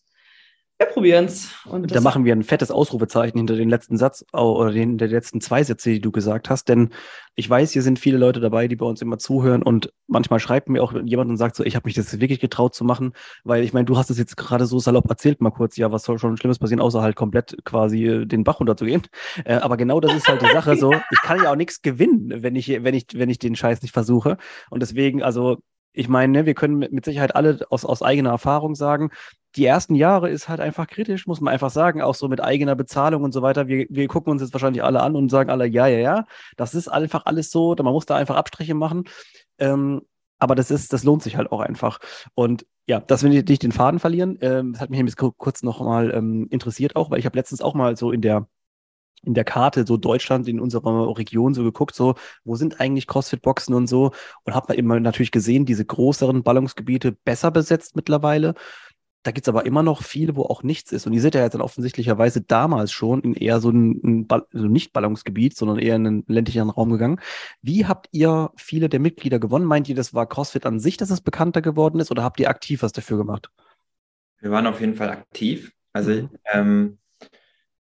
wir 0.78 0.88
probieren 0.88 1.26
es. 1.26 1.54
Da 1.88 2.02
machen 2.02 2.26
wir 2.26 2.36
ein 2.36 2.44
fettes 2.44 2.70
Ausrufezeichen 2.70 3.38
hinter 3.38 3.56
den 3.56 3.70
letzten 3.70 3.98
Satz 3.98 4.26
oder 4.34 4.72
den 4.72 4.98
der 4.98 5.08
letzten 5.08 5.40
zwei 5.40 5.64
Sätze, 5.64 5.90
die 5.90 6.02
du 6.02 6.12
gesagt 6.12 6.50
hast. 6.50 6.68
Denn 6.68 6.90
ich 7.36 7.50
weiß, 7.50 7.72
hier 7.72 7.82
sind 7.82 7.98
viele 7.98 8.18
Leute 8.18 8.42
dabei, 8.42 8.68
die 8.68 8.76
bei 8.76 8.86
uns 8.86 9.02
immer 9.02 9.18
zuhören 9.18 9.64
und 9.64 9.94
manchmal 10.08 10.40
schreibt 10.40 10.68
mir 10.68 10.84
auch 10.84 10.94
jemand 11.06 11.30
und 11.30 11.38
sagt 11.38 11.56
so, 11.56 11.64
ich 11.64 11.78
habe 11.78 11.88
mich 11.88 11.96
das 11.96 12.20
wirklich 12.20 12.42
getraut 12.42 12.76
zu 12.76 12.84
machen, 12.84 13.14
weil 13.46 13.64
ich 13.64 13.72
meine, 13.72 13.86
du 13.86 13.98
hast 13.98 14.10
es 14.10 14.18
jetzt 14.18 14.36
gerade 14.36 14.66
so 14.66 14.80
salopp 14.80 15.10
erzählt 15.10 15.40
mal 15.40 15.52
kurz, 15.52 15.78
ja, 15.78 15.94
was 15.94 16.04
soll 16.04 16.20
schon 16.20 16.36
Schlimmes 16.36 16.60
passieren, 16.60 16.82
außer 16.82 17.02
halt 17.02 17.16
komplett 17.16 17.56
quasi 17.64 18.06
äh, 18.06 18.26
den 18.26 18.44
Bach 18.44 18.60
runterzugehen. 18.60 19.04
Äh, 19.46 19.56
aber 19.56 19.78
genau 19.78 20.02
das 20.02 20.14
ist 20.14 20.28
halt 20.28 20.42
die 20.42 20.52
Sache 20.52 20.76
so. 20.76 20.94
Ich 21.12 21.22
kann 21.22 21.42
ja 21.42 21.52
auch 21.52 21.56
nichts 21.56 21.82
gewinnen, 21.82 22.44
wenn 22.44 22.56
ich, 22.56 22.68
wenn 22.68 22.94
ich, 22.94 23.08
wenn 23.14 23.30
ich 23.30 23.40
den 23.40 23.56
Scheiß 23.56 23.82
nicht 23.82 23.94
versuche. 23.94 24.38
Und 24.70 24.82
deswegen, 24.82 25.24
also 25.24 25.58
ich 25.96 26.10
meine, 26.10 26.32
ne, 26.34 26.46
wir 26.46 26.54
können 26.54 26.78
mit 26.78 27.06
Sicherheit 27.06 27.36
alle 27.36 27.66
aus, 27.70 27.86
aus 27.86 28.02
eigener 28.02 28.32
Erfahrung 28.32 28.76
sagen, 28.76 29.12
die 29.56 29.66
ersten 29.66 29.96
Jahre 29.96 30.30
ist 30.30 30.50
halt 30.50 30.60
einfach 30.60 30.88
kritisch, 30.88 31.28
muss 31.28 31.42
man 31.42 31.54
einfach 31.54 31.70
sagen, 31.70 32.02
auch 32.02 32.16
so 32.16 32.28
mit 32.28 32.42
eigener 32.42 32.76
Bezahlung 32.76 33.24
und 33.24 33.32
so 33.34 33.42
weiter. 33.42 33.68
Wir, 33.68 33.86
wir 33.90 34.08
gucken 34.08 34.32
uns 34.32 34.42
jetzt 34.42 34.54
wahrscheinlich 34.54 34.84
alle 34.84 35.02
an 35.02 35.16
und 35.16 35.30
sagen 35.30 35.50
alle, 35.50 35.66
ja, 35.66 35.88
ja, 35.88 36.00
ja, 36.00 36.26
das 36.58 36.76
ist 36.76 36.88
einfach 36.88 37.26
alles 37.26 37.52
so, 37.52 37.76
man 37.76 37.94
muss 37.94 38.06
da 38.06 38.16
einfach 38.16 38.36
Abstriche 38.36 38.74
machen. 38.74 39.06
Ähm, 39.58 40.02
aber 40.40 40.56
das 40.56 40.72
ist, 40.72 40.92
das 40.94 41.04
lohnt 41.04 41.24
sich 41.24 41.38
halt 41.38 41.52
auch 41.52 41.62
einfach. 41.62 42.00
Und 42.34 42.66
ja, 42.88 43.00
dass 43.00 43.24
wir 43.24 43.30
nicht 43.30 43.64
den 43.64 43.72
Faden 43.72 44.00
verlieren, 44.00 44.38
ähm, 44.42 44.74
das 44.74 44.82
hat 44.82 44.90
mich 44.90 44.98
nämlich 44.98 45.16
kurz 45.16 45.64
noch 45.64 45.80
mal 45.82 46.14
ähm, 46.14 46.48
interessiert 46.52 46.96
auch, 46.96 47.10
weil 47.10 47.20
ich 47.20 47.26
habe 47.26 47.38
letztens 47.38 47.62
auch 47.62 47.74
mal 47.74 47.96
so 47.96 48.12
in 48.12 48.22
der 48.22 48.48
in 49.24 49.34
der 49.34 49.44
Karte 49.44 49.86
so 49.88 49.98
Deutschland 49.98 50.48
in 50.48 50.60
unserer 50.60 51.18
Region 51.18 51.56
so 51.56 51.64
geguckt, 51.64 51.96
so 51.96 52.14
wo 52.44 52.56
sind 52.56 52.80
eigentlich 52.80 53.08
CrossFit-Boxen 53.08 53.74
und 53.74 53.88
so 53.88 54.12
und 54.44 54.54
habe 54.54 54.76
immer 54.76 55.00
natürlich 55.00 55.32
gesehen, 55.32 55.66
diese 55.66 55.84
größeren 55.84 56.44
Ballungsgebiete 56.44 57.12
besser 57.12 57.50
besetzt 57.50 57.96
mittlerweile. 57.96 58.54
Da 59.26 59.32
gibt's 59.32 59.50
aber 59.50 59.66
immer 59.66 59.82
noch 59.82 60.04
viele, 60.04 60.36
wo 60.36 60.44
auch 60.44 60.62
nichts 60.62 60.92
ist. 60.92 61.08
Und 61.08 61.14
ihr 61.14 61.20
seid 61.20 61.34
ja 61.34 61.42
jetzt 61.42 61.54
dann 61.54 61.62
offensichtlicherweise 61.64 62.42
damals 62.42 62.92
schon 62.92 63.22
in 63.22 63.34
eher 63.34 63.60
so 63.60 63.72
ein, 63.72 64.00
ein 64.04 64.28
also 64.30 64.68
nicht 64.68 64.94
Ballungsgebiet, 64.94 65.58
sondern 65.58 65.80
eher 65.80 65.96
in 65.96 66.06
einen 66.06 66.24
ländlicheren 66.28 66.70
Raum 66.70 66.92
gegangen. 66.92 67.20
Wie 67.64 67.88
habt 67.88 68.08
ihr 68.12 68.52
viele 68.56 68.88
der 68.88 69.00
Mitglieder 69.00 69.40
gewonnen? 69.40 69.66
Meint 69.66 69.90
ihr, 69.90 69.96
das 69.96 70.14
war 70.14 70.30
CrossFit 70.30 70.68
an 70.68 70.80
sich, 70.80 70.98
dass 70.98 71.10
es 71.10 71.22
bekannter 71.22 71.64
geworden 71.64 72.00
ist 72.00 72.12
oder 72.12 72.24
habt 72.24 72.40
ihr 72.40 72.52
aktiv 72.52 72.84
was 72.84 72.92
dafür 72.92 73.18
gemacht? 73.18 73.50
Wir 74.42 74.52
waren 74.52 74.68
auf 74.68 74.80
jeden 74.80 74.94
Fall 74.94 75.10
aktiv. 75.10 75.72
Also 75.92 76.12
mhm. 76.12 76.30
ähm, 76.54 76.98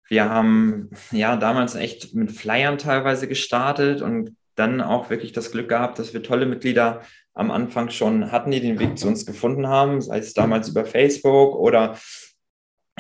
wir 0.08 0.30
haben 0.30 0.88
ja 1.10 1.36
damals 1.36 1.74
echt 1.74 2.14
mit 2.14 2.32
Flyern 2.32 2.78
teilweise 2.78 3.28
gestartet 3.28 4.00
und 4.00 4.34
dann 4.58 4.80
auch 4.80 5.10
wirklich 5.10 5.32
das 5.32 5.52
Glück 5.52 5.68
gehabt, 5.68 5.98
dass 5.98 6.12
wir 6.12 6.22
tolle 6.22 6.46
Mitglieder 6.46 7.02
am 7.34 7.50
Anfang 7.50 7.90
schon 7.90 8.32
hatten, 8.32 8.50
die 8.50 8.60
den 8.60 8.78
Weg 8.80 8.98
zu 8.98 9.06
uns 9.06 9.24
gefunden 9.24 9.68
haben, 9.68 10.00
sei 10.00 10.18
es 10.18 10.34
damals 10.34 10.68
über 10.68 10.84
Facebook 10.84 11.54
oder 11.54 11.96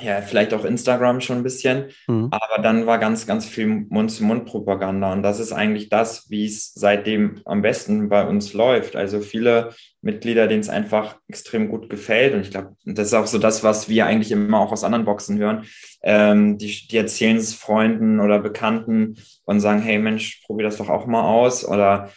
ja, 0.02 0.20
vielleicht 0.22 0.54
auch 0.54 0.64
Instagram 0.64 1.20
schon 1.20 1.38
ein 1.38 1.42
bisschen. 1.42 1.86
Mhm. 2.06 2.28
Aber 2.30 2.62
dann 2.62 2.86
war 2.86 2.98
ganz, 2.98 3.26
ganz 3.26 3.46
viel 3.46 3.66
Mund-zu-Mund-Propaganda. 3.66 5.12
Und 5.12 5.22
das 5.22 5.40
ist 5.40 5.52
eigentlich 5.52 5.88
das, 5.88 6.30
wie 6.30 6.46
es 6.46 6.72
seitdem 6.74 7.40
am 7.44 7.62
besten 7.62 8.08
bei 8.08 8.26
uns 8.26 8.52
läuft. 8.52 8.96
Also 8.96 9.20
viele 9.20 9.74
Mitglieder, 10.00 10.46
denen 10.46 10.60
es 10.60 10.68
einfach 10.68 11.16
extrem 11.28 11.68
gut 11.68 11.90
gefällt. 11.90 12.34
Und 12.34 12.40
ich 12.40 12.50
glaube, 12.50 12.76
das 12.84 13.08
ist 13.08 13.14
auch 13.14 13.26
so 13.26 13.38
das, 13.38 13.62
was 13.62 13.88
wir 13.88 14.06
eigentlich 14.06 14.32
immer 14.32 14.60
auch 14.60 14.72
aus 14.72 14.84
anderen 14.84 15.04
Boxen 15.04 15.38
hören. 15.38 15.64
Ähm, 16.02 16.58
die, 16.58 16.88
die 16.88 16.96
erzählen 16.96 17.36
es 17.36 17.54
Freunden 17.54 18.20
oder 18.20 18.38
Bekannten 18.38 19.16
und 19.44 19.60
sagen, 19.60 19.82
hey 19.82 19.98
Mensch, 19.98 20.42
probier 20.46 20.64
das 20.64 20.78
doch 20.78 20.88
auch 20.88 21.06
mal 21.06 21.22
aus. 21.22 21.66
Oder 21.66 22.10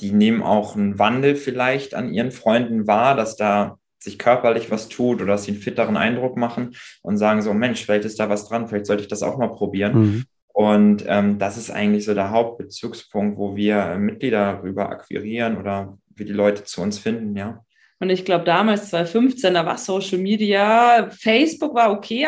die 0.00 0.12
nehmen 0.12 0.42
auch 0.42 0.76
einen 0.76 0.98
Wandel 0.98 1.36
vielleicht 1.36 1.94
an 1.94 2.12
ihren 2.12 2.30
Freunden 2.30 2.86
wahr, 2.86 3.14
dass 3.14 3.36
da 3.36 3.79
sich 4.02 4.18
körperlich 4.18 4.70
was 4.70 4.88
tut 4.88 5.20
oder 5.20 5.32
dass 5.32 5.44
sie 5.44 5.52
einen 5.52 5.60
fitteren 5.60 5.96
Eindruck 5.96 6.36
machen 6.36 6.74
und 7.02 7.18
sagen 7.18 7.42
so, 7.42 7.52
Mensch, 7.52 7.84
vielleicht 7.84 8.04
ist 8.04 8.18
da 8.18 8.28
was 8.28 8.48
dran, 8.48 8.68
vielleicht 8.68 8.86
sollte 8.86 9.02
ich 9.02 9.08
das 9.08 9.22
auch 9.22 9.38
mal 9.38 9.48
probieren. 9.48 9.98
Mhm. 9.98 10.24
Und 10.52 11.04
ähm, 11.06 11.38
das 11.38 11.56
ist 11.56 11.70
eigentlich 11.70 12.04
so 12.04 12.14
der 12.14 12.30
Hauptbezugspunkt, 12.30 13.38
wo 13.38 13.56
wir 13.56 13.76
äh, 13.76 13.98
Mitglieder 13.98 14.54
darüber 14.54 14.88
akquirieren 14.88 15.58
oder 15.58 15.98
wie 16.14 16.24
die 16.24 16.32
Leute 16.32 16.64
zu 16.64 16.82
uns 16.82 16.98
finden, 16.98 17.36
ja. 17.36 17.64
Und 18.00 18.08
ich 18.08 18.24
glaube, 18.24 18.44
damals 18.44 18.88
2015, 18.90 19.54
da 19.54 19.66
war 19.66 19.76
Social 19.76 20.18
Media, 20.18 21.10
Facebook 21.10 21.74
war 21.74 21.92
okay, 21.92 22.26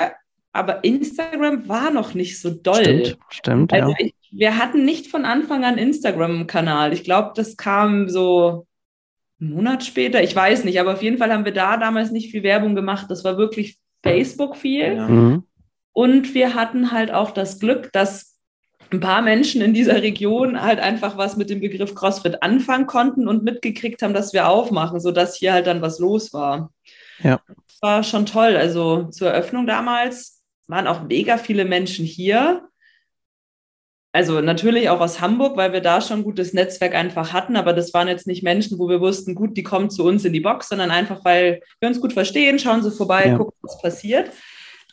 aber 0.52 0.84
Instagram 0.84 1.66
war 1.66 1.90
noch 1.90 2.12
nicht 2.12 2.40
so 2.40 2.50
doll. 2.50 2.84
Stimmt, 2.84 3.18
stimmt 3.30 3.72
also 3.72 3.90
ja. 3.90 3.96
Ich, 3.98 4.14
wir 4.30 4.58
hatten 4.58 4.84
nicht 4.84 5.08
von 5.08 5.24
Anfang 5.24 5.64
an 5.64 5.78
Instagram-Kanal. 5.78 6.92
Ich 6.92 7.04
glaube, 7.04 7.32
das 7.34 7.56
kam 7.56 8.08
so 8.08 8.66
einen 9.42 9.54
Monat 9.54 9.84
später, 9.84 10.22
ich 10.22 10.34
weiß 10.34 10.64
nicht, 10.64 10.78
aber 10.80 10.92
auf 10.92 11.02
jeden 11.02 11.18
Fall 11.18 11.32
haben 11.32 11.44
wir 11.44 11.52
da 11.52 11.76
damals 11.76 12.10
nicht 12.10 12.30
viel 12.30 12.42
Werbung 12.42 12.74
gemacht. 12.74 13.06
Das 13.10 13.24
war 13.24 13.36
wirklich 13.36 13.78
Facebook 14.02 14.56
viel. 14.56 14.94
Ja. 14.94 15.08
Mhm. 15.08 15.44
Und 15.92 16.34
wir 16.34 16.54
hatten 16.54 16.92
halt 16.92 17.12
auch 17.12 17.32
das 17.32 17.58
Glück, 17.58 17.92
dass 17.92 18.38
ein 18.90 19.00
paar 19.00 19.22
Menschen 19.22 19.62
in 19.62 19.74
dieser 19.74 20.02
Region 20.02 20.60
halt 20.62 20.78
einfach 20.80 21.16
was 21.16 21.36
mit 21.36 21.50
dem 21.50 21.60
Begriff 21.60 21.94
CrossFit 21.94 22.42
anfangen 22.42 22.86
konnten 22.86 23.26
und 23.26 23.42
mitgekriegt 23.42 24.02
haben, 24.02 24.14
dass 24.14 24.32
wir 24.32 24.48
aufmachen, 24.48 25.00
sodass 25.00 25.36
hier 25.36 25.52
halt 25.52 25.66
dann 25.66 25.82
was 25.82 25.98
los 25.98 26.32
war. 26.32 26.70
Ja. 27.22 27.40
Das 27.46 27.82
war 27.82 28.02
schon 28.04 28.26
toll. 28.26 28.56
Also 28.56 29.04
zur 29.04 29.30
Eröffnung 29.30 29.66
damals 29.66 30.42
waren 30.68 30.86
auch 30.86 31.02
mega 31.02 31.38
viele 31.38 31.64
Menschen 31.64 32.04
hier 32.04 32.68
also 34.12 34.42
natürlich 34.42 34.90
auch 34.90 35.00
aus 35.00 35.22
Hamburg, 35.22 35.56
weil 35.56 35.72
wir 35.72 35.80
da 35.80 36.02
schon 36.02 36.18
ein 36.18 36.24
gutes 36.24 36.52
Netzwerk 36.52 36.94
einfach 36.94 37.32
hatten, 37.32 37.56
aber 37.56 37.72
das 37.72 37.94
waren 37.94 38.08
jetzt 38.08 38.26
nicht 38.26 38.42
Menschen, 38.42 38.78
wo 38.78 38.88
wir 38.88 39.00
wussten, 39.00 39.34
gut, 39.34 39.56
die 39.56 39.62
kommen 39.62 39.88
zu 39.88 40.04
uns 40.04 40.24
in 40.26 40.34
die 40.34 40.40
Box, 40.40 40.68
sondern 40.68 40.90
einfach, 40.90 41.24
weil 41.24 41.62
wir 41.80 41.88
uns 41.88 42.00
gut 42.00 42.12
verstehen, 42.12 42.58
schauen 42.58 42.82
sie 42.82 42.90
vorbei, 42.90 43.28
ja. 43.28 43.38
gucken, 43.38 43.54
was 43.62 43.80
passiert. 43.80 44.30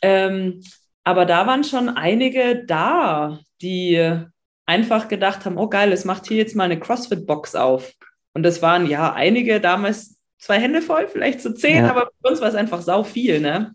Ähm, 0.00 0.62
aber 1.04 1.26
da 1.26 1.46
waren 1.46 1.64
schon 1.64 1.90
einige 1.90 2.64
da, 2.64 3.40
die 3.60 4.22
einfach 4.64 5.08
gedacht 5.08 5.44
haben, 5.44 5.58
oh 5.58 5.68
geil, 5.68 5.92
es 5.92 6.06
macht 6.06 6.26
hier 6.26 6.38
jetzt 6.38 6.56
mal 6.56 6.64
eine 6.64 6.80
CrossFit-Box 6.80 7.56
auf. 7.56 7.92
Und 8.32 8.42
das 8.42 8.62
waren 8.62 8.86
ja 8.86 9.12
einige 9.12 9.60
damals 9.60 10.16
zwei 10.38 10.58
Hände 10.58 10.80
voll, 10.80 11.08
vielleicht 11.08 11.42
so 11.42 11.52
zehn, 11.52 11.84
ja. 11.84 11.90
aber 11.90 12.10
für 12.22 12.30
uns 12.30 12.40
war 12.40 12.48
es 12.48 12.54
einfach 12.54 12.80
sau 12.80 13.02
viel, 13.02 13.40
ne? 13.40 13.74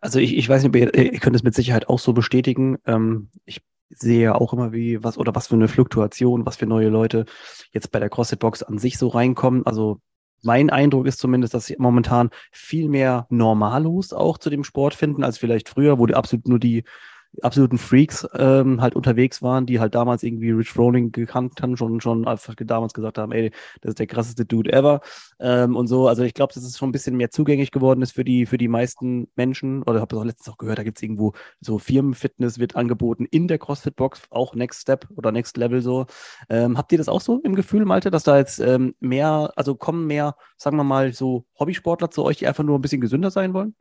Also 0.00 0.18
ich, 0.18 0.36
ich 0.36 0.48
weiß 0.48 0.64
nicht, 0.64 0.74
ihr, 0.74 0.94
ihr 0.94 1.20
könnt 1.20 1.36
es 1.36 1.44
mit 1.44 1.54
Sicherheit 1.54 1.88
auch 1.88 2.00
so 2.00 2.12
bestätigen. 2.12 2.78
Ähm, 2.86 3.28
ich 3.44 3.60
sehe 3.90 4.22
ja 4.22 4.34
auch 4.34 4.52
immer, 4.52 4.72
wie 4.72 5.02
was 5.02 5.18
oder 5.18 5.34
was 5.34 5.48
für 5.48 5.54
eine 5.54 5.68
Fluktuation, 5.68 6.46
was 6.46 6.56
für 6.56 6.66
neue 6.66 6.88
Leute 6.88 7.24
jetzt 7.72 7.92
bei 7.92 7.98
der 7.98 8.10
CrossFit-Box 8.10 8.62
an 8.62 8.78
sich 8.78 8.98
so 8.98 9.08
reinkommen. 9.08 9.64
Also 9.66 10.00
mein 10.42 10.70
Eindruck 10.70 11.06
ist 11.06 11.18
zumindest, 11.18 11.54
dass 11.54 11.66
sie 11.66 11.76
momentan 11.78 12.30
viel 12.52 12.88
mehr 12.88 13.26
Normalos 13.30 14.12
auch 14.12 14.38
zu 14.38 14.50
dem 14.50 14.64
Sport 14.64 14.94
finden, 14.94 15.24
als 15.24 15.38
vielleicht 15.38 15.68
früher, 15.68 15.98
wo 15.98 16.06
die 16.06 16.14
absolut 16.14 16.48
nur 16.48 16.58
die 16.58 16.84
absoluten 17.42 17.78
Freaks 17.78 18.26
ähm, 18.34 18.80
halt 18.80 18.94
unterwegs 18.94 19.42
waren, 19.42 19.66
die 19.66 19.80
halt 19.80 19.94
damals 19.94 20.22
irgendwie 20.22 20.50
Rich 20.50 20.76
Rolling 20.76 21.12
gekannt 21.12 21.60
haben, 21.62 21.76
schon, 21.76 22.00
schon 22.00 22.26
einfach 22.26 22.54
damals 22.56 22.94
gesagt 22.94 23.18
haben, 23.18 23.32
ey, 23.32 23.50
das 23.80 23.90
ist 23.90 23.98
der 23.98 24.06
krasseste 24.06 24.44
Dude 24.44 24.72
ever 24.72 25.00
ähm, 25.40 25.76
und 25.76 25.86
so. 25.86 26.08
Also 26.08 26.22
ich 26.22 26.34
glaube, 26.34 26.52
dass 26.54 26.62
es 26.62 26.78
schon 26.78 26.88
ein 26.88 26.92
bisschen 26.92 27.16
mehr 27.16 27.30
zugänglich 27.30 27.70
geworden 27.70 28.02
ist 28.02 28.12
für 28.12 28.24
die, 28.24 28.46
für 28.46 28.58
die 28.58 28.68
meisten 28.68 29.28
Menschen. 29.36 29.82
Oder 29.82 30.00
habe 30.00 30.14
es 30.14 30.20
auch 30.20 30.24
letztens 30.24 30.52
auch 30.52 30.58
gehört, 30.58 30.78
da 30.78 30.82
gibt 30.82 30.98
es 30.98 31.02
irgendwo 31.02 31.32
so 31.60 31.78
Firmenfitness 31.78 32.58
wird 32.58 32.76
angeboten 32.76 33.26
in 33.30 33.48
der 33.48 33.58
CrossFit-Box, 33.58 34.22
auch 34.30 34.54
Next 34.54 34.82
Step 34.82 35.06
oder 35.16 35.32
Next 35.32 35.56
Level 35.56 35.82
so. 35.82 36.06
Ähm, 36.48 36.78
habt 36.78 36.92
ihr 36.92 36.98
das 36.98 37.08
auch 37.08 37.20
so 37.20 37.40
im 37.42 37.54
Gefühl, 37.54 37.84
Malte, 37.84 38.10
dass 38.10 38.24
da 38.24 38.38
jetzt 38.38 38.58
ähm, 38.60 38.94
mehr, 39.00 39.52
also 39.56 39.74
kommen 39.74 40.06
mehr, 40.06 40.36
sagen 40.56 40.76
wir 40.76 40.84
mal, 40.84 41.12
so 41.12 41.44
Hobbysportler 41.58 42.10
zu 42.10 42.24
euch, 42.24 42.38
die 42.38 42.46
einfach 42.46 42.64
nur 42.64 42.78
ein 42.78 42.82
bisschen 42.82 43.00
gesünder 43.00 43.30
sein 43.30 43.54
wollen? 43.54 43.74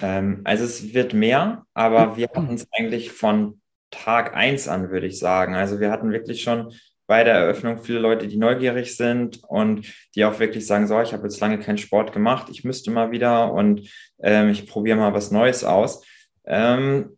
Ähm, 0.00 0.40
also 0.44 0.64
es 0.64 0.94
wird 0.94 1.14
mehr, 1.14 1.64
aber 1.74 2.16
wir 2.16 2.28
hatten 2.28 2.54
es 2.54 2.66
eigentlich 2.72 3.12
von 3.12 3.60
Tag 3.90 4.34
1 4.34 4.68
an, 4.68 4.90
würde 4.90 5.06
ich 5.06 5.18
sagen. 5.18 5.54
Also 5.54 5.80
wir 5.80 5.90
hatten 5.90 6.12
wirklich 6.12 6.42
schon 6.42 6.72
bei 7.06 7.22
der 7.22 7.34
Eröffnung 7.34 7.78
viele 7.78 8.00
Leute, 8.00 8.26
die 8.26 8.36
neugierig 8.36 8.96
sind 8.96 9.42
und 9.44 9.86
die 10.14 10.24
auch 10.24 10.38
wirklich 10.40 10.66
sagen, 10.66 10.86
so, 10.86 11.00
ich 11.00 11.12
habe 11.12 11.22
jetzt 11.22 11.40
lange 11.40 11.58
keinen 11.58 11.78
Sport 11.78 12.12
gemacht, 12.12 12.48
ich 12.50 12.64
müsste 12.64 12.90
mal 12.90 13.12
wieder 13.12 13.52
und 13.52 13.88
ähm, 14.18 14.48
ich 14.48 14.66
probiere 14.66 14.96
mal 14.96 15.14
was 15.14 15.30
Neues 15.30 15.62
aus. 15.62 16.04
Ähm, 16.44 17.16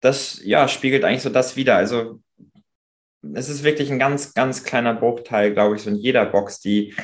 das 0.00 0.40
ja, 0.44 0.66
spiegelt 0.66 1.04
eigentlich 1.04 1.22
so 1.22 1.30
das 1.30 1.56
wieder. 1.56 1.76
Also 1.76 2.20
es 3.34 3.48
ist 3.48 3.62
wirklich 3.62 3.92
ein 3.92 3.98
ganz, 3.98 4.34
ganz 4.34 4.64
kleiner 4.64 4.94
Bruchteil, 4.94 5.52
glaube 5.52 5.76
ich, 5.76 5.82
so 5.82 5.90
in 5.90 5.96
jeder 5.96 6.26
Box, 6.26 6.60
die 6.60 6.94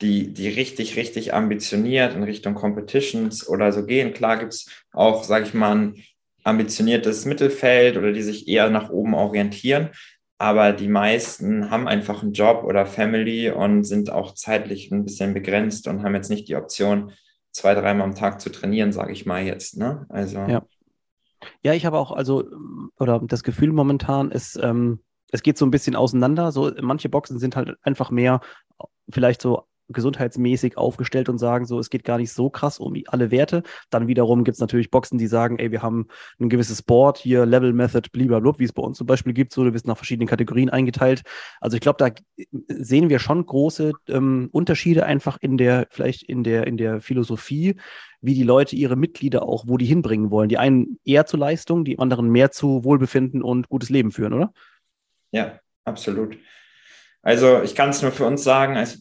die, 0.00 0.32
die 0.32 0.48
richtig, 0.48 0.96
richtig 0.96 1.34
ambitioniert 1.34 2.14
in 2.14 2.22
Richtung 2.22 2.54
Competitions 2.54 3.48
oder 3.48 3.72
so 3.72 3.84
gehen. 3.84 4.12
Klar 4.12 4.38
gibt 4.38 4.54
es 4.54 4.68
auch, 4.92 5.24
sage 5.24 5.46
ich 5.46 5.54
mal, 5.54 5.76
ein 5.76 6.02
ambitioniertes 6.44 7.24
Mittelfeld 7.24 7.96
oder 7.96 8.12
die 8.12 8.22
sich 8.22 8.48
eher 8.48 8.70
nach 8.70 8.90
oben 8.90 9.14
orientieren. 9.14 9.90
Aber 10.38 10.72
die 10.72 10.88
meisten 10.88 11.70
haben 11.70 11.86
einfach 11.86 12.22
einen 12.22 12.32
Job 12.32 12.64
oder 12.64 12.84
Family 12.84 13.50
und 13.50 13.84
sind 13.84 14.10
auch 14.10 14.34
zeitlich 14.34 14.90
ein 14.90 15.04
bisschen 15.04 15.34
begrenzt 15.34 15.86
und 15.86 16.02
haben 16.02 16.16
jetzt 16.16 16.30
nicht 16.30 16.48
die 16.48 16.56
Option, 16.56 17.12
zwei, 17.52 17.74
dreimal 17.74 18.08
am 18.08 18.16
Tag 18.16 18.40
zu 18.40 18.50
trainieren, 18.50 18.92
sage 18.92 19.12
ich 19.12 19.24
mal 19.24 19.44
jetzt. 19.44 19.76
Ne? 19.76 20.04
Also. 20.08 20.38
Ja. 20.38 20.66
ja, 21.62 21.74
ich 21.74 21.86
habe 21.86 21.98
auch, 21.98 22.10
also, 22.10 22.44
oder 22.98 23.20
das 23.20 23.44
Gefühl 23.44 23.72
momentan 23.72 24.32
ist, 24.32 24.58
ähm, 24.60 25.00
es 25.30 25.42
geht 25.42 25.58
so 25.58 25.64
ein 25.64 25.70
bisschen 25.70 25.94
auseinander. 25.94 26.50
So, 26.50 26.72
manche 26.80 27.08
Boxen 27.08 27.38
sind 27.38 27.54
halt 27.54 27.76
einfach 27.82 28.10
mehr 28.10 28.40
vielleicht 29.08 29.42
so 29.42 29.68
gesundheitsmäßig 29.92 30.76
aufgestellt 30.78 31.28
und 31.28 31.38
sagen 31.38 31.64
so, 31.64 31.78
es 31.78 31.90
geht 31.90 32.04
gar 32.04 32.18
nicht 32.18 32.32
so 32.32 32.50
krass 32.50 32.78
um 32.78 32.94
alle 33.06 33.30
Werte. 33.30 33.62
Dann 33.90 34.08
wiederum 34.08 34.44
gibt 34.44 34.56
es 34.56 34.60
natürlich 34.60 34.90
Boxen, 34.90 35.18
die 35.18 35.26
sagen, 35.26 35.58
ey, 35.58 35.70
wir 35.70 35.82
haben 35.82 36.08
ein 36.40 36.48
gewisses 36.48 36.82
Board 36.82 37.18
hier, 37.18 37.46
Level 37.46 37.72
Method, 37.72 38.08
blablabla, 38.12 38.58
wie 38.58 38.64
es 38.64 38.72
bei 38.72 38.82
uns 38.82 38.98
zum 38.98 39.06
Beispiel 39.06 39.32
gibt, 39.32 39.52
so, 39.52 39.64
du 39.64 39.72
bist 39.72 39.86
nach 39.86 39.96
verschiedenen 39.96 40.28
Kategorien 40.28 40.70
eingeteilt. 40.70 41.22
Also 41.60 41.76
ich 41.76 41.80
glaube, 41.80 41.98
da 41.98 42.10
sehen 42.68 43.08
wir 43.08 43.18
schon 43.18 43.44
große 43.44 43.92
ähm, 44.08 44.48
Unterschiede 44.52 45.06
einfach 45.06 45.38
in 45.40 45.56
der, 45.56 45.86
vielleicht 45.90 46.22
in 46.24 46.44
der, 46.44 46.66
in 46.66 46.76
der 46.76 47.00
Philosophie, 47.00 47.76
wie 48.20 48.34
die 48.34 48.44
Leute 48.44 48.76
ihre 48.76 48.96
Mitglieder 48.96 49.42
auch, 49.42 49.64
wo 49.66 49.76
die 49.76 49.84
hinbringen 49.84 50.30
wollen. 50.30 50.48
Die 50.48 50.58
einen 50.58 50.98
eher 51.04 51.26
zu 51.26 51.36
Leistung, 51.36 51.84
die 51.84 51.98
anderen 51.98 52.30
mehr 52.30 52.50
zu 52.50 52.84
Wohlbefinden 52.84 53.42
und 53.42 53.68
gutes 53.68 53.90
Leben 53.90 54.12
führen, 54.12 54.32
oder? 54.32 54.52
Ja, 55.32 55.58
absolut. 55.84 56.38
Also 57.22 57.62
ich 57.62 57.74
kann 57.74 57.90
es 57.90 58.02
nur 58.02 58.12
für 58.12 58.24
uns 58.24 58.42
sagen, 58.42 58.76
also 58.76 58.98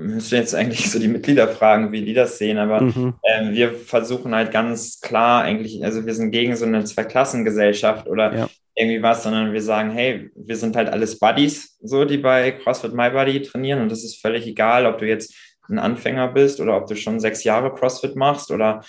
müsste 0.00 0.36
jetzt 0.36 0.54
eigentlich 0.54 0.90
so 0.90 0.98
die 0.98 1.08
Mitglieder 1.08 1.48
fragen, 1.48 1.92
wie 1.92 2.04
die 2.04 2.14
das 2.14 2.38
sehen, 2.38 2.58
aber 2.58 2.80
mhm. 2.82 3.14
ähm, 3.24 3.52
wir 3.52 3.72
versuchen 3.72 4.34
halt 4.34 4.50
ganz 4.50 5.00
klar 5.00 5.42
eigentlich, 5.42 5.84
also 5.84 6.06
wir 6.06 6.14
sind 6.14 6.30
gegen 6.30 6.56
so 6.56 6.64
eine 6.64 6.84
Zweiklassengesellschaft 6.84 8.06
oder 8.06 8.34
ja. 8.34 8.48
irgendwie 8.74 9.02
was, 9.02 9.22
sondern 9.22 9.52
wir 9.52 9.62
sagen, 9.62 9.90
hey, 9.90 10.30
wir 10.34 10.56
sind 10.56 10.76
halt 10.76 10.88
alles 10.88 11.18
Buddies, 11.18 11.78
so 11.82 12.04
die 12.04 12.18
bei 12.18 12.52
CrossFit 12.52 12.94
My 12.94 13.10
Buddy 13.10 13.42
trainieren 13.42 13.82
und 13.82 13.90
das 13.90 14.04
ist 14.04 14.20
völlig 14.20 14.46
egal, 14.46 14.86
ob 14.86 14.98
du 14.98 15.06
jetzt 15.06 15.34
ein 15.68 15.78
Anfänger 15.78 16.28
bist 16.28 16.60
oder 16.60 16.76
ob 16.76 16.86
du 16.86 16.96
schon 16.96 17.20
sechs 17.20 17.44
Jahre 17.44 17.72
CrossFit 17.72 18.16
machst 18.16 18.50
oder 18.50 18.82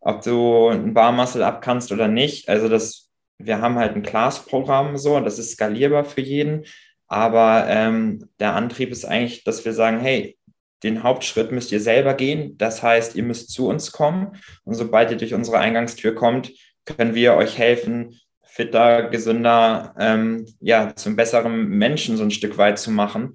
ob 0.00 0.22
du 0.22 0.68
ein 0.68 0.92
Barmuscle 0.92 1.44
abkannst 1.44 1.90
oder 1.92 2.08
nicht. 2.08 2.48
Also 2.48 2.68
das, 2.68 3.10
wir 3.38 3.60
haben 3.60 3.76
halt 3.76 3.96
ein 3.96 4.02
Class-Programm 4.02 4.98
so 4.98 5.16
und 5.16 5.24
das 5.24 5.38
ist 5.38 5.52
skalierbar 5.52 6.04
für 6.04 6.20
jeden 6.20 6.64
aber 7.08 7.66
ähm, 7.68 8.28
der 8.40 8.54
Antrieb 8.54 8.90
ist 8.90 9.04
eigentlich, 9.04 9.44
dass 9.44 9.64
wir 9.64 9.72
sagen, 9.72 10.00
hey, 10.00 10.36
den 10.82 11.02
Hauptschritt 11.02 11.52
müsst 11.52 11.72
ihr 11.72 11.80
selber 11.80 12.14
gehen. 12.14 12.56
Das 12.58 12.82
heißt, 12.82 13.16
ihr 13.16 13.22
müsst 13.22 13.50
zu 13.50 13.68
uns 13.68 13.92
kommen. 13.92 14.36
Und 14.64 14.74
sobald 14.74 15.10
ihr 15.10 15.16
durch 15.16 15.34
unsere 15.34 15.58
Eingangstür 15.58 16.14
kommt, 16.14 16.52
können 16.84 17.14
wir 17.14 17.34
euch 17.34 17.58
helfen, 17.58 18.18
fitter, 18.44 19.08
gesünder, 19.08 19.94
ähm, 19.98 20.46
ja, 20.60 20.94
zum 20.94 21.16
besseren 21.16 21.68
Menschen 21.68 22.16
so 22.16 22.24
ein 22.24 22.30
Stück 22.30 22.58
weit 22.58 22.78
zu 22.78 22.90
machen. 22.90 23.34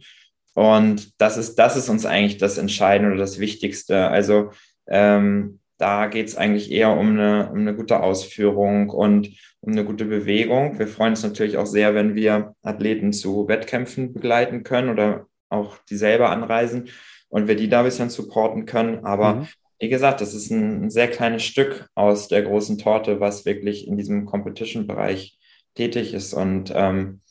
Und 0.53 1.19
das 1.19 1.37
ist, 1.37 1.55
das 1.55 1.75
ist 1.75 1.89
uns 1.89 2.05
eigentlich 2.05 2.37
das 2.37 2.57
Entscheidende 2.57 3.13
oder 3.13 3.21
das 3.21 3.39
Wichtigste. 3.39 4.07
Also 4.07 4.51
ähm, 4.87 5.59
da 5.77 6.07
geht 6.07 6.27
es 6.27 6.35
eigentlich 6.35 6.71
eher 6.71 6.91
um 6.91 7.09
eine, 7.11 7.49
um 7.51 7.59
eine 7.59 7.75
gute 7.75 8.01
Ausführung 8.01 8.89
und 8.89 9.29
um 9.61 9.71
eine 9.71 9.85
gute 9.85 10.05
Bewegung. 10.05 10.77
Wir 10.77 10.87
freuen 10.87 11.11
uns 11.11 11.23
natürlich 11.23 11.57
auch 11.57 11.65
sehr, 11.65 11.95
wenn 11.95 12.15
wir 12.15 12.55
Athleten 12.61 13.13
zu 13.13 13.47
Wettkämpfen 13.47 14.13
begleiten 14.13 14.63
können 14.63 14.89
oder 14.89 15.27
auch 15.49 15.77
die 15.89 15.97
selber 15.97 16.29
anreisen 16.29 16.89
und 17.31 17.47
wir 17.47 17.55
die 17.55 17.69
da 17.69 17.79
ein 17.79 17.85
bisschen 17.85 18.09
supporten 18.09 18.65
können. 18.65 19.03
Aber 19.05 19.35
mhm. 19.35 19.47
wie 19.79 19.89
gesagt, 19.89 20.21
das 20.21 20.35
ist 20.35 20.51
ein, 20.51 20.85
ein, 20.85 20.89
sehr 20.91 21.07
kleines 21.07 21.43
Stück 21.43 21.87
aus 21.95 22.27
der 22.27 22.43
großen 22.43 22.77
Torte, 22.77 23.19
was 23.19 23.45
wirklich 23.45 23.87
in 23.87 23.97
diesem 23.97 24.25
Competition-Bereich 24.25 25.39
tätig 25.73 26.13
ist. 26.13 26.33
Und 26.33 26.71
ähm, 26.75 27.21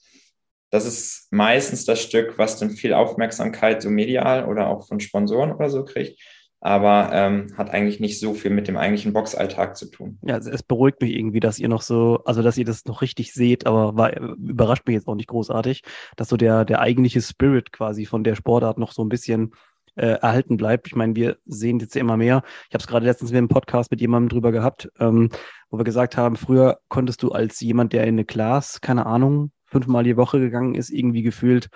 das 0.71 0.87
ist 0.87 1.29
meistens 1.31 1.85
das 1.85 2.01
Stück, 2.03 2.39
was 2.39 2.59
dann 2.59 2.71
viel 2.71 2.95
Aufmerksamkeit 2.95 3.83
so 3.83 3.91
medial 3.91 4.47
oder 4.47 4.69
auch 4.69 4.89
von 4.89 5.01
Sponsoren 5.01 5.53
oder 5.53 5.69
so 5.69 5.85
kriegt 5.85 6.19
aber 6.61 7.11
ähm, 7.13 7.55
hat 7.57 7.71
eigentlich 7.71 8.01
nicht 8.01 8.21
so 8.21 8.35
viel 8.35 8.51
mit 8.51 8.69
dem 8.69 8.77
eigentlichen 8.77 9.15
Boxalltag 9.15 9.77
zu 9.77 9.87
tun. 9.87 10.19
Ja, 10.23 10.35
also 10.35 10.51
es 10.51 10.63
beruhigt 10.63 11.01
mich 11.01 11.15
irgendwie, 11.17 11.41
dass 11.41 11.59
ihr 11.59 11.69
noch 11.69 11.81
so, 11.81 12.21
also 12.27 12.43
dass 12.43 12.59
ihr 12.59 12.67
das 12.67 12.85
noch 12.85 13.01
richtig 13.01 13.33
seht, 13.33 13.67
aber 13.67 13.97
war, 13.97 14.15
überrascht 14.17 14.87
mich 14.87 14.95
jetzt 14.95 15.09
auch 15.09 15.15
nicht 15.15 15.29
großartig, 15.29 15.83
dass 16.17 16.29
so 16.29 16.37
der, 16.37 16.67
der 16.67 16.81
eigentliche 16.81 17.23
Spirit 17.23 17.73
quasi 17.73 18.05
von 18.05 18.25
der 18.25 18.35
Sportart 18.35 18.79
noch 18.79 18.93
so 18.93 19.03
ein 19.03 19.09
bisschen 19.09 19.53
äh, 19.97 20.07
erhalten 20.07 20.57
bleibt. 20.57 20.87
Ich 20.87 20.97
meine, 20.97 21.15
wir 21.15 21.37
sehen 21.47 21.79
jetzt 21.79 21.97
immer 21.97 22.17
mehr. 22.17 22.43
Ich 22.69 22.75
habe 22.75 22.83
es 22.83 22.87
gerade 22.87 23.07
letztens 23.07 23.31
mit 23.31 23.39
einem 23.39 23.49
Podcast 23.49 23.91
mit 23.91 24.01
jemandem 24.01 24.29
drüber 24.29 24.53
gehabt, 24.53 24.91
ähm, 24.99 25.31
wo 25.71 25.79
wir 25.79 25.85
gesagt 25.85 26.17
haben, 26.17 26.37
früher 26.37 26.81
konntest 26.89 27.23
du 27.23 27.33
als 27.33 27.61
jemand, 27.61 27.93
der 27.93 28.05
in 28.05 28.15
eine 28.15 28.25
Class, 28.25 28.81
keine 28.81 29.07
Ahnung, 29.07 29.53
fünfmal 29.67 30.05
die 30.05 30.17
Woche 30.17 30.41
gegangen 30.41 30.75
ist, 30.75 30.91
irgendwie 30.91 31.23
gefühlt 31.23 31.69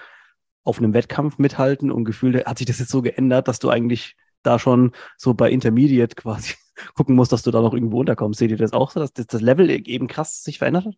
auf 0.65 0.79
einem 0.79 0.95
Wettkampf 0.95 1.39
mithalten 1.39 1.91
und 1.91 2.05
gefühlt 2.05 2.47
hat 2.47 2.59
sich 2.59 2.67
das 2.67 2.79
jetzt 2.79 2.91
so 2.91 3.03
geändert, 3.03 3.49
dass 3.49 3.59
du 3.59 3.69
eigentlich 3.69 4.17
da 4.43 4.59
schon 4.59 4.93
so 5.17 5.35
bei 5.35 5.51
Intermediate 5.51 6.15
quasi 6.15 6.55
gucken 6.95 7.15
musst, 7.15 7.33
dass 7.33 7.43
du 7.43 7.51
da 7.51 7.61
noch 7.61 7.75
irgendwo 7.75 8.01
unterkommst. 8.01 8.39
Seht 8.39 8.51
ihr 8.51 8.57
das 8.57 8.73
auch 8.73 8.91
so, 8.91 9.01
dass 9.01 9.13
das 9.13 9.41
Level 9.41 9.71
eben 9.71 10.07
krass 10.07 10.43
sich 10.43 10.59
verändert 10.59 10.87
hat? 10.87 10.95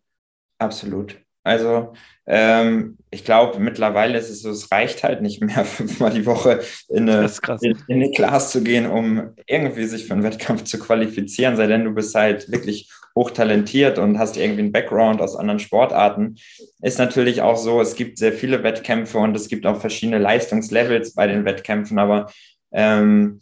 Absolut. 0.59 1.21
Also 1.47 1.93
ähm, 2.27 2.97
ich 3.09 3.23
glaube, 3.23 3.59
mittlerweile 3.59 4.17
ist 4.17 4.29
es 4.29 4.41
so, 4.41 4.49
es 4.49 4.69
reicht 4.71 5.03
halt 5.03 5.21
nicht 5.21 5.41
mehr, 5.41 5.63
fünfmal 5.65 6.11
die 6.11 6.25
Woche 6.25 6.59
in 6.89 7.09
eine, 7.09 7.31
in, 7.61 7.77
in 7.87 7.95
eine 7.95 8.11
Class 8.11 8.51
zu 8.51 8.61
gehen, 8.61 8.85
um 8.85 9.31
irgendwie 9.47 9.85
sich 9.85 10.05
für 10.05 10.13
einen 10.13 10.23
Wettkampf 10.23 10.65
zu 10.65 10.77
qualifizieren, 10.77 11.55
sei 11.55 11.67
denn 11.67 11.85
du 11.85 11.91
bist 11.91 12.13
halt 12.13 12.51
wirklich 12.51 12.91
hochtalentiert 13.15 13.97
und 13.97 14.19
hast 14.19 14.37
irgendwie 14.37 14.61
einen 14.61 14.71
Background 14.71 15.21
aus 15.21 15.35
anderen 15.35 15.59
Sportarten. 15.59 16.35
Ist 16.81 16.99
natürlich 16.99 17.41
auch 17.41 17.57
so, 17.57 17.81
es 17.81 17.95
gibt 17.95 18.19
sehr 18.19 18.33
viele 18.33 18.61
Wettkämpfe 18.61 19.17
und 19.17 19.35
es 19.35 19.47
gibt 19.47 19.65
auch 19.65 19.79
verschiedene 19.79 20.19
Leistungslevels 20.19 21.15
bei 21.15 21.25
den 21.25 21.45
Wettkämpfen, 21.45 21.97
aber 21.97 22.29
ähm, 22.71 23.41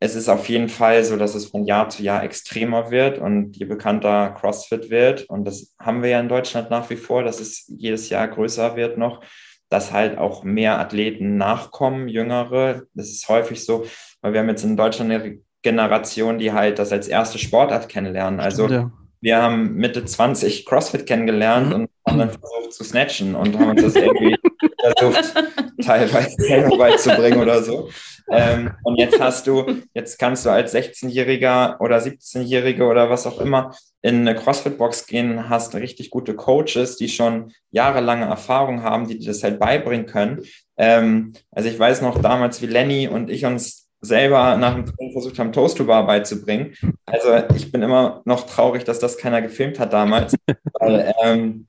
es 0.00 0.14
ist 0.14 0.28
auf 0.28 0.48
jeden 0.48 0.68
Fall 0.68 1.02
so, 1.02 1.16
dass 1.16 1.34
es 1.34 1.46
von 1.46 1.64
Jahr 1.64 1.88
zu 1.88 2.02
Jahr 2.02 2.22
extremer 2.22 2.90
wird 2.90 3.18
und 3.18 3.56
je 3.56 3.64
bekannter 3.64 4.30
CrossFit 4.30 4.90
wird, 4.90 5.28
und 5.28 5.44
das 5.44 5.74
haben 5.78 6.02
wir 6.02 6.10
ja 6.10 6.20
in 6.20 6.28
Deutschland 6.28 6.70
nach 6.70 6.88
wie 6.90 6.96
vor, 6.96 7.24
dass 7.24 7.40
es 7.40 7.64
jedes 7.66 8.08
Jahr 8.08 8.28
größer 8.28 8.76
wird 8.76 8.96
noch, 8.96 9.22
dass 9.70 9.92
halt 9.92 10.16
auch 10.16 10.44
mehr 10.44 10.78
Athleten 10.78 11.36
nachkommen, 11.36 12.08
jüngere. 12.08 12.82
Das 12.94 13.08
ist 13.08 13.28
häufig 13.28 13.64
so, 13.64 13.86
weil 14.22 14.32
wir 14.32 14.40
haben 14.40 14.48
jetzt 14.48 14.64
in 14.64 14.76
Deutschland 14.76 15.10
eine 15.10 15.38
Generation, 15.62 16.38
die 16.38 16.52
halt 16.52 16.78
das 16.78 16.92
als 16.92 17.08
erste 17.08 17.38
Sportart 17.38 17.88
kennenlernen. 17.88 18.38
Also 18.38 18.68
ja. 18.68 18.90
wir 19.20 19.42
haben 19.42 19.74
Mitte 19.74 20.04
20 20.04 20.64
CrossFit 20.64 21.06
kennengelernt 21.06 21.68
mhm. 21.68 21.74
und 21.74 21.90
haben 22.08 22.18
dann 22.18 22.30
versucht 22.30 22.72
zu 22.72 22.84
snatchen 22.84 23.34
und 23.34 23.58
haben 23.58 23.70
uns 23.70 23.82
das 23.82 23.96
irgendwie 23.96 24.36
versucht, 24.80 25.34
teilweise 25.82 26.34
selber 26.38 26.76
beizubringen 26.76 27.40
oder 27.40 27.62
so. 27.62 27.88
Ähm, 28.30 28.72
und 28.84 28.96
jetzt 28.96 29.20
hast 29.20 29.46
du, 29.46 29.82
jetzt 29.94 30.18
kannst 30.18 30.44
du 30.44 30.50
als 30.50 30.74
16-Jähriger 30.74 31.80
oder 31.80 31.98
17-Jähriger 31.98 32.88
oder 32.88 33.08
was 33.08 33.26
auch 33.26 33.40
immer 33.40 33.74
in 34.02 34.28
eine 34.28 34.34
CrossFit-Box 34.34 35.06
gehen, 35.06 35.48
hast 35.48 35.74
richtig 35.74 36.10
gute 36.10 36.34
Coaches, 36.34 36.96
die 36.96 37.08
schon 37.08 37.52
jahrelange 37.70 38.26
Erfahrung 38.26 38.82
haben, 38.82 39.08
die 39.08 39.18
dir 39.18 39.28
das 39.28 39.42
halt 39.42 39.58
beibringen 39.58 40.06
können. 40.06 40.42
Ähm, 40.76 41.32
also 41.50 41.68
ich 41.68 41.78
weiß 41.78 42.02
noch 42.02 42.20
damals, 42.20 42.62
wie 42.62 42.66
Lenny 42.66 43.08
und 43.08 43.30
ich 43.30 43.44
uns 43.44 43.88
selber 44.00 44.56
nach 44.56 44.74
dem 44.74 44.86
Training 44.86 45.12
versucht 45.12 45.38
haben, 45.38 45.52
Toast 45.52 45.76
to 45.78 45.84
Bar 45.84 46.06
beizubringen. 46.06 46.74
Also 47.06 47.34
ich 47.56 47.72
bin 47.72 47.82
immer 47.82 48.22
noch 48.24 48.46
traurig, 48.46 48.84
dass 48.84 48.98
das 48.98 49.18
keiner 49.18 49.42
gefilmt 49.42 49.78
hat 49.80 49.92
damals, 49.92 50.36
weil 50.74 51.12
ähm, 51.22 51.66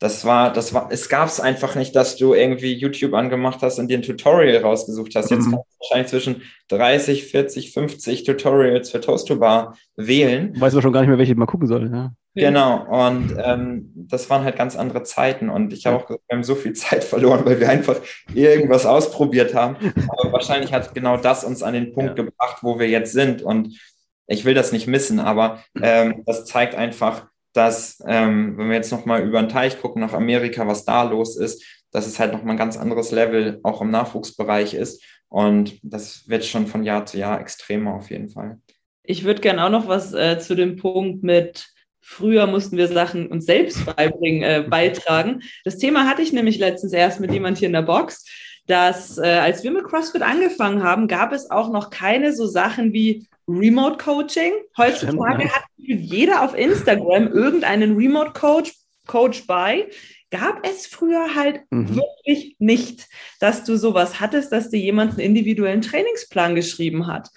das 0.00 0.24
war, 0.24 0.52
das 0.52 0.74
war, 0.74 0.88
es 0.90 1.08
gab 1.08 1.28
es 1.28 1.40
einfach 1.40 1.76
nicht, 1.76 1.94
dass 1.94 2.16
du 2.16 2.34
irgendwie 2.34 2.74
YouTube 2.74 3.14
angemacht 3.14 3.60
hast 3.62 3.78
und 3.78 3.88
dir 3.88 3.98
ein 3.98 4.02
Tutorial 4.02 4.62
rausgesucht 4.62 5.14
hast. 5.14 5.30
Jetzt 5.30 5.46
mhm. 5.46 5.52
kannst 5.52 5.66
du 5.68 5.78
wahrscheinlich 5.80 6.10
zwischen 6.10 6.42
30, 6.68 7.24
40, 7.26 7.72
50 7.72 8.24
Tutorials 8.24 8.90
für 8.90 9.00
Toast-to-Bar 9.00 9.76
wählen. 9.96 10.52
Weiß 10.60 10.74
man 10.74 10.82
schon 10.82 10.92
gar 10.92 11.00
nicht 11.00 11.08
mehr, 11.08 11.18
welche 11.18 11.34
man 11.36 11.46
gucken 11.46 11.68
soll. 11.68 11.90
Ja. 11.90 12.12
Genau, 12.36 12.84
und 13.06 13.36
ähm, 13.38 13.92
das 13.94 14.28
waren 14.28 14.42
halt 14.42 14.56
ganz 14.56 14.74
andere 14.74 15.04
Zeiten 15.04 15.48
und 15.48 15.72
ich 15.72 15.86
habe 15.86 15.98
auch 15.98 16.06
gesagt, 16.06 16.24
wir 16.28 16.36
haben 16.36 16.42
so 16.42 16.56
viel 16.56 16.72
Zeit 16.72 17.04
verloren, 17.04 17.42
weil 17.44 17.60
wir 17.60 17.68
einfach 17.68 17.96
irgendwas 18.34 18.86
ausprobiert 18.86 19.54
haben. 19.54 19.76
Aber 20.08 20.32
wahrscheinlich 20.32 20.72
hat 20.72 20.94
genau 20.94 21.16
das 21.16 21.44
uns 21.44 21.62
an 21.62 21.74
den 21.74 21.92
Punkt 21.92 22.18
ja. 22.18 22.24
gebracht, 22.24 22.58
wo 22.62 22.80
wir 22.80 22.88
jetzt 22.88 23.12
sind 23.12 23.42
und 23.42 23.78
ich 24.26 24.44
will 24.44 24.54
das 24.54 24.72
nicht 24.72 24.86
missen, 24.86 25.20
aber 25.20 25.62
ähm, 25.82 26.22
das 26.24 26.46
zeigt 26.46 26.74
einfach, 26.74 27.26
dass, 27.54 28.02
ähm, 28.06 28.58
wenn 28.58 28.68
wir 28.68 28.76
jetzt 28.76 28.92
nochmal 28.92 29.22
über 29.22 29.40
den 29.40 29.48
Teich 29.48 29.80
gucken 29.80 30.02
nach 30.02 30.12
Amerika, 30.12 30.66
was 30.66 30.84
da 30.84 31.04
los 31.04 31.36
ist, 31.36 31.64
dass 31.90 32.06
es 32.06 32.18
halt 32.18 32.32
nochmal 32.32 32.54
ein 32.54 32.58
ganz 32.58 32.76
anderes 32.76 33.10
Level 33.12 33.60
auch 33.62 33.80
im 33.80 33.90
Nachwuchsbereich 33.90 34.74
ist. 34.74 35.02
Und 35.28 35.78
das 35.82 36.28
wird 36.28 36.44
schon 36.44 36.66
von 36.66 36.84
Jahr 36.84 37.06
zu 37.06 37.16
Jahr 37.16 37.40
extremer 37.40 37.94
auf 37.94 38.10
jeden 38.10 38.28
Fall. 38.28 38.58
Ich 39.02 39.24
würde 39.24 39.40
gerne 39.40 39.64
auch 39.64 39.70
noch 39.70 39.88
was 39.88 40.12
äh, 40.12 40.38
zu 40.38 40.54
dem 40.54 40.76
Punkt 40.76 41.22
mit 41.22 41.68
Früher 42.06 42.46
mussten 42.46 42.76
wir 42.76 42.86
Sachen 42.88 43.28
uns 43.28 43.46
selbst 43.46 43.86
beibringen, 43.86 44.42
äh, 44.42 44.62
beitragen. 44.68 45.42
Das 45.64 45.78
Thema 45.78 46.06
hatte 46.06 46.20
ich 46.20 46.34
nämlich 46.34 46.58
letztens 46.58 46.92
erst 46.92 47.18
mit 47.18 47.32
jemand 47.32 47.56
hier 47.56 47.66
in 47.66 47.72
der 47.72 47.80
Box, 47.80 48.26
dass 48.66 49.16
äh, 49.16 49.22
als 49.22 49.64
wir 49.64 49.70
mit 49.70 49.84
CrossFit 49.84 50.20
angefangen 50.20 50.82
haben, 50.82 51.08
gab 51.08 51.32
es 51.32 51.50
auch 51.50 51.72
noch 51.72 51.88
keine 51.88 52.34
so 52.34 52.46
Sachen 52.46 52.92
wie 52.92 53.26
Remote 53.48 53.98
Coaching. 54.02 54.52
Heutzutage 54.76 55.48
hat 55.50 55.64
jeder 55.76 56.42
auf 56.42 56.56
Instagram 56.56 57.28
irgendeinen 57.28 57.96
Remote 57.96 58.32
Coach, 58.32 58.72
Coach 59.06 59.46
bei. 59.46 59.88
Gab 60.30 60.66
es 60.66 60.86
früher 60.86 61.34
halt 61.34 61.60
mhm. 61.70 61.96
wirklich 61.96 62.56
nicht, 62.58 63.06
dass 63.38 63.64
du 63.64 63.76
sowas 63.76 64.20
hattest, 64.20 64.50
dass 64.50 64.70
dir 64.70 64.80
jemand 64.80 65.12
einen 65.12 65.20
individuellen 65.20 65.82
Trainingsplan 65.82 66.54
geschrieben 66.54 67.06
hat. 67.06 67.28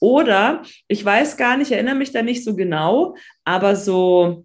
Oder 0.00 0.62
ich 0.88 1.04
weiß 1.04 1.36
gar 1.36 1.56
nicht, 1.56 1.72
erinnere 1.72 1.96
mich 1.96 2.12
da 2.12 2.22
nicht 2.22 2.44
so 2.44 2.54
genau, 2.54 3.16
aber 3.44 3.76
so 3.76 4.44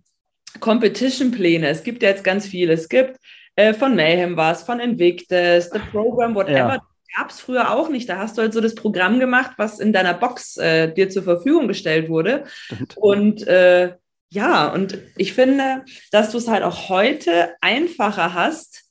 Competition-Pläne. 0.60 1.67
Es 1.67 1.84
gibt 1.84 2.03
ja 2.03 2.10
jetzt 2.10 2.23
ganz 2.23 2.47
viele. 2.47 2.73
Es 2.73 2.89
gibt 2.89 3.17
äh, 3.55 3.73
von 3.73 3.95
Mayhem 3.95 4.36
was, 4.36 4.63
von 4.63 4.79
Invictus, 4.79 5.69
The 5.71 5.79
Program, 5.91 6.36
whatever. 6.36 6.57
Ja 6.57 6.90
gab 7.15 7.30
es 7.30 7.39
früher 7.39 7.71
auch 7.71 7.89
nicht. 7.89 8.10
Da 8.10 8.17
hast 8.17 8.38
du 8.38 8.41
halt 8.41 8.54
so 8.54 8.62
das 8.62 8.76
Programm 8.76 9.19
gemacht, 9.19 9.52
was 9.58 9.80
in 9.80 9.93
deiner 9.93 10.13
Box 10.13 10.58
äh, 10.58 10.93
dir 10.93 11.10
zur 11.10 11.24
Verfügung 11.24 11.67
gestellt 11.67 12.10
wurde. 12.10 12.45
Stimmt. 12.47 12.97
Und 12.97 13.47
äh, 13.47 13.93
ja, 14.30 14.67
und 14.71 14.97
ich 15.17 15.34
finde, 15.34 15.84
dass 16.12 16.32
du 16.32 16.38
es 16.38 16.47
halt 16.47 16.63
auch 16.63 16.89
heute 16.89 17.54
einfacher 17.60 18.34
hast, 18.34 18.86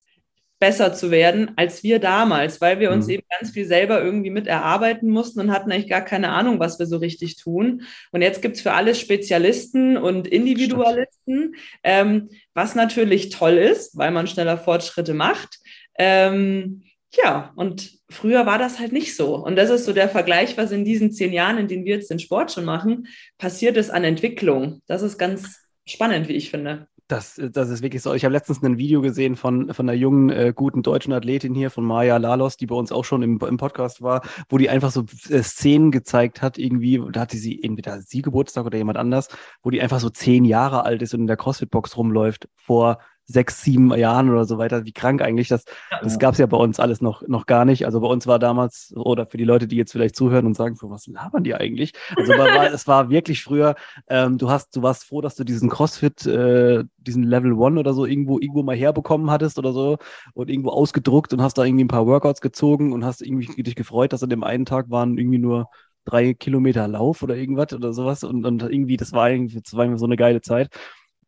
besser 0.60 0.92
zu 0.92 1.10
werden 1.10 1.52
als 1.56 1.82
wir 1.82 1.98
damals, 1.98 2.60
weil 2.60 2.78
wir 2.78 2.90
uns 2.90 3.06
mhm. 3.06 3.12
eben 3.12 3.26
ganz 3.30 3.50
viel 3.50 3.64
selber 3.64 4.02
irgendwie 4.02 4.28
mit 4.28 4.46
erarbeiten 4.46 5.08
mussten 5.08 5.40
und 5.40 5.50
hatten 5.50 5.72
eigentlich 5.72 5.88
gar 5.88 6.04
keine 6.04 6.28
Ahnung, 6.28 6.60
was 6.60 6.78
wir 6.78 6.84
so 6.84 6.98
richtig 6.98 7.36
tun. 7.36 7.82
Und 8.12 8.20
jetzt 8.20 8.42
gibt 8.42 8.56
es 8.56 8.62
für 8.62 8.74
alles 8.74 9.00
Spezialisten 9.00 9.96
und 9.96 10.28
Individualisten, 10.28 11.56
ähm, 11.82 12.28
was 12.52 12.74
natürlich 12.74 13.30
toll 13.30 13.56
ist, 13.56 13.96
weil 13.96 14.10
man 14.10 14.26
schneller 14.26 14.58
Fortschritte 14.58 15.14
macht. 15.14 15.58
Ähm, 15.98 16.82
ja, 17.12 17.52
und 17.56 17.98
früher 18.08 18.46
war 18.46 18.58
das 18.58 18.78
halt 18.78 18.92
nicht 18.92 19.16
so. 19.16 19.36
Und 19.36 19.56
das 19.56 19.70
ist 19.70 19.84
so 19.84 19.92
der 19.92 20.08
Vergleich, 20.08 20.56
was 20.56 20.70
in 20.70 20.84
diesen 20.84 21.12
zehn 21.12 21.32
Jahren, 21.32 21.58
in 21.58 21.68
denen 21.68 21.84
wir 21.84 21.96
jetzt 21.96 22.10
den 22.10 22.20
Sport 22.20 22.52
schon 22.52 22.64
machen, 22.64 23.08
passiert 23.36 23.76
ist 23.76 23.90
an 23.90 24.04
Entwicklung. 24.04 24.82
Das 24.86 25.02
ist 25.02 25.18
ganz 25.18 25.58
spannend, 25.86 26.28
wie 26.28 26.34
ich 26.34 26.50
finde. 26.50 26.86
Das, 27.08 27.40
das 27.52 27.70
ist 27.70 27.82
wirklich 27.82 28.02
so. 28.02 28.14
Ich 28.14 28.24
habe 28.24 28.32
letztens 28.32 28.62
ein 28.62 28.78
Video 28.78 29.00
gesehen 29.00 29.34
von, 29.34 29.74
von 29.74 29.88
einer 29.88 29.98
jungen, 29.98 30.30
äh, 30.30 30.52
guten 30.54 30.84
deutschen 30.84 31.12
Athletin 31.12 31.56
hier, 31.56 31.70
von 31.70 31.84
Maya 31.84 32.18
Lalos, 32.18 32.56
die 32.56 32.66
bei 32.66 32.76
uns 32.76 32.92
auch 32.92 33.04
schon 33.04 33.24
im, 33.24 33.40
im 33.40 33.56
Podcast 33.56 34.00
war, 34.00 34.22
wo 34.48 34.58
die 34.58 34.70
einfach 34.70 34.92
so 34.92 35.06
äh, 35.28 35.42
Szenen 35.42 35.90
gezeigt 35.90 36.40
hat, 36.40 36.56
irgendwie, 36.56 37.02
da 37.10 37.22
hatte 37.22 37.36
sie 37.36 37.60
entweder 37.64 38.00
sie 38.00 38.22
Geburtstag 38.22 38.64
oder 38.64 38.78
jemand 38.78 38.96
anders, 38.96 39.26
wo 39.64 39.70
die 39.70 39.82
einfach 39.82 39.98
so 39.98 40.10
zehn 40.10 40.44
Jahre 40.44 40.84
alt 40.84 41.02
ist 41.02 41.12
und 41.12 41.22
in 41.22 41.26
der 41.26 41.36
CrossFit-Box 41.36 41.96
rumläuft 41.96 42.48
vor 42.54 43.00
sechs, 43.30 43.62
sieben 43.62 43.94
Jahren 43.94 44.30
oder 44.30 44.44
so 44.44 44.58
weiter. 44.58 44.84
Wie 44.84 44.92
krank 44.92 45.22
eigentlich. 45.22 45.48
Das, 45.48 45.64
das 46.02 46.18
gab 46.18 46.32
es 46.32 46.38
ja 46.38 46.46
bei 46.46 46.56
uns 46.56 46.80
alles 46.80 47.00
noch, 47.00 47.26
noch 47.28 47.46
gar 47.46 47.64
nicht. 47.64 47.86
Also 47.86 48.00
bei 48.00 48.08
uns 48.08 48.26
war 48.26 48.38
damals, 48.38 48.92
oder 48.96 49.26
für 49.26 49.36
die 49.36 49.44
Leute, 49.44 49.68
die 49.68 49.76
jetzt 49.76 49.92
vielleicht 49.92 50.16
zuhören 50.16 50.46
und 50.46 50.56
sagen, 50.56 50.76
was 50.80 51.06
labern 51.06 51.44
die 51.44 51.54
eigentlich? 51.54 51.92
Also 52.16 52.32
war, 52.32 52.48
es 52.72 52.86
war 52.88 53.10
wirklich 53.10 53.42
früher, 53.42 53.76
ähm, 54.08 54.38
du 54.38 54.50
hast, 54.50 54.74
du 54.76 54.82
warst 54.82 55.04
froh, 55.04 55.20
dass 55.20 55.36
du 55.36 55.44
diesen 55.44 55.68
CrossFit, 55.68 56.26
äh, 56.26 56.84
diesen 56.98 57.22
Level 57.22 57.52
One 57.52 57.78
oder 57.78 57.94
so 57.94 58.04
irgendwo, 58.04 58.38
irgendwo 58.38 58.62
mal 58.62 58.76
herbekommen 58.76 59.30
hattest 59.30 59.58
oder 59.58 59.72
so 59.72 59.98
und 60.34 60.50
irgendwo 60.50 60.70
ausgedruckt 60.70 61.32
und 61.32 61.42
hast 61.42 61.56
da 61.56 61.64
irgendwie 61.64 61.84
ein 61.84 61.88
paar 61.88 62.06
Workouts 62.06 62.40
gezogen 62.40 62.92
und 62.92 63.04
hast 63.04 63.22
irgendwie 63.22 63.62
dich 63.62 63.76
gefreut, 63.76 64.12
dass 64.12 64.22
an 64.22 64.30
dem 64.30 64.44
einen 64.44 64.66
Tag 64.66 64.90
waren 64.90 65.16
irgendwie 65.16 65.38
nur 65.38 65.68
drei 66.04 66.34
Kilometer 66.34 66.88
Lauf 66.88 67.22
oder 67.22 67.36
irgendwas 67.36 67.72
oder 67.72 67.92
sowas. 67.92 68.24
Und, 68.24 68.44
und 68.44 68.62
irgendwie, 68.62 68.96
das 68.96 69.12
war 69.12 69.30
irgendwie, 69.30 69.60
das 69.60 69.74
war 69.74 69.96
so 69.98 70.06
eine 70.06 70.16
geile 70.16 70.40
Zeit. 70.40 70.68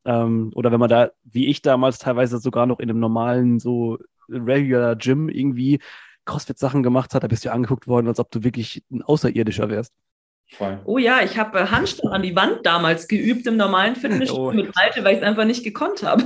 Ähm, 0.04 0.50
oder 0.54 0.72
wenn 0.72 0.80
man 0.80 0.88
da, 0.88 1.10
wie 1.24 1.48
ich 1.48 1.62
damals 1.62 1.98
teilweise 1.98 2.38
sogar 2.38 2.66
noch 2.66 2.80
in 2.80 2.90
einem 2.90 3.00
normalen, 3.00 3.58
so 3.58 3.98
regular 4.28 4.96
Gym 4.96 5.28
irgendwie 5.28 5.80
CrossFit-Sachen 6.24 6.82
gemacht 6.82 7.14
hat, 7.14 7.22
da 7.22 7.28
bist 7.28 7.44
du 7.44 7.52
angeguckt 7.52 7.86
worden, 7.86 8.08
als 8.08 8.20
ob 8.20 8.30
du 8.30 8.44
wirklich 8.44 8.82
ein 8.90 9.02
Außerirdischer 9.02 9.68
wärst. 9.68 9.92
Voll. 10.52 10.80
Oh 10.84 10.98
ja, 10.98 11.22
ich 11.22 11.38
habe 11.38 11.60
äh, 11.60 11.66
Handstand 11.66 12.12
an 12.12 12.22
die 12.22 12.36
Wand 12.36 12.58
damals 12.64 13.08
geübt 13.08 13.46
im 13.46 13.56
normalen 13.56 13.96
Fitnessstudio 13.96 14.48
oh. 14.48 14.52
mit 14.52 14.74
Malte, 14.74 15.02
weil 15.02 15.14
ich 15.14 15.22
es 15.22 15.26
einfach 15.26 15.46
nicht 15.46 15.64
gekonnt 15.64 16.02
habe. 16.02 16.24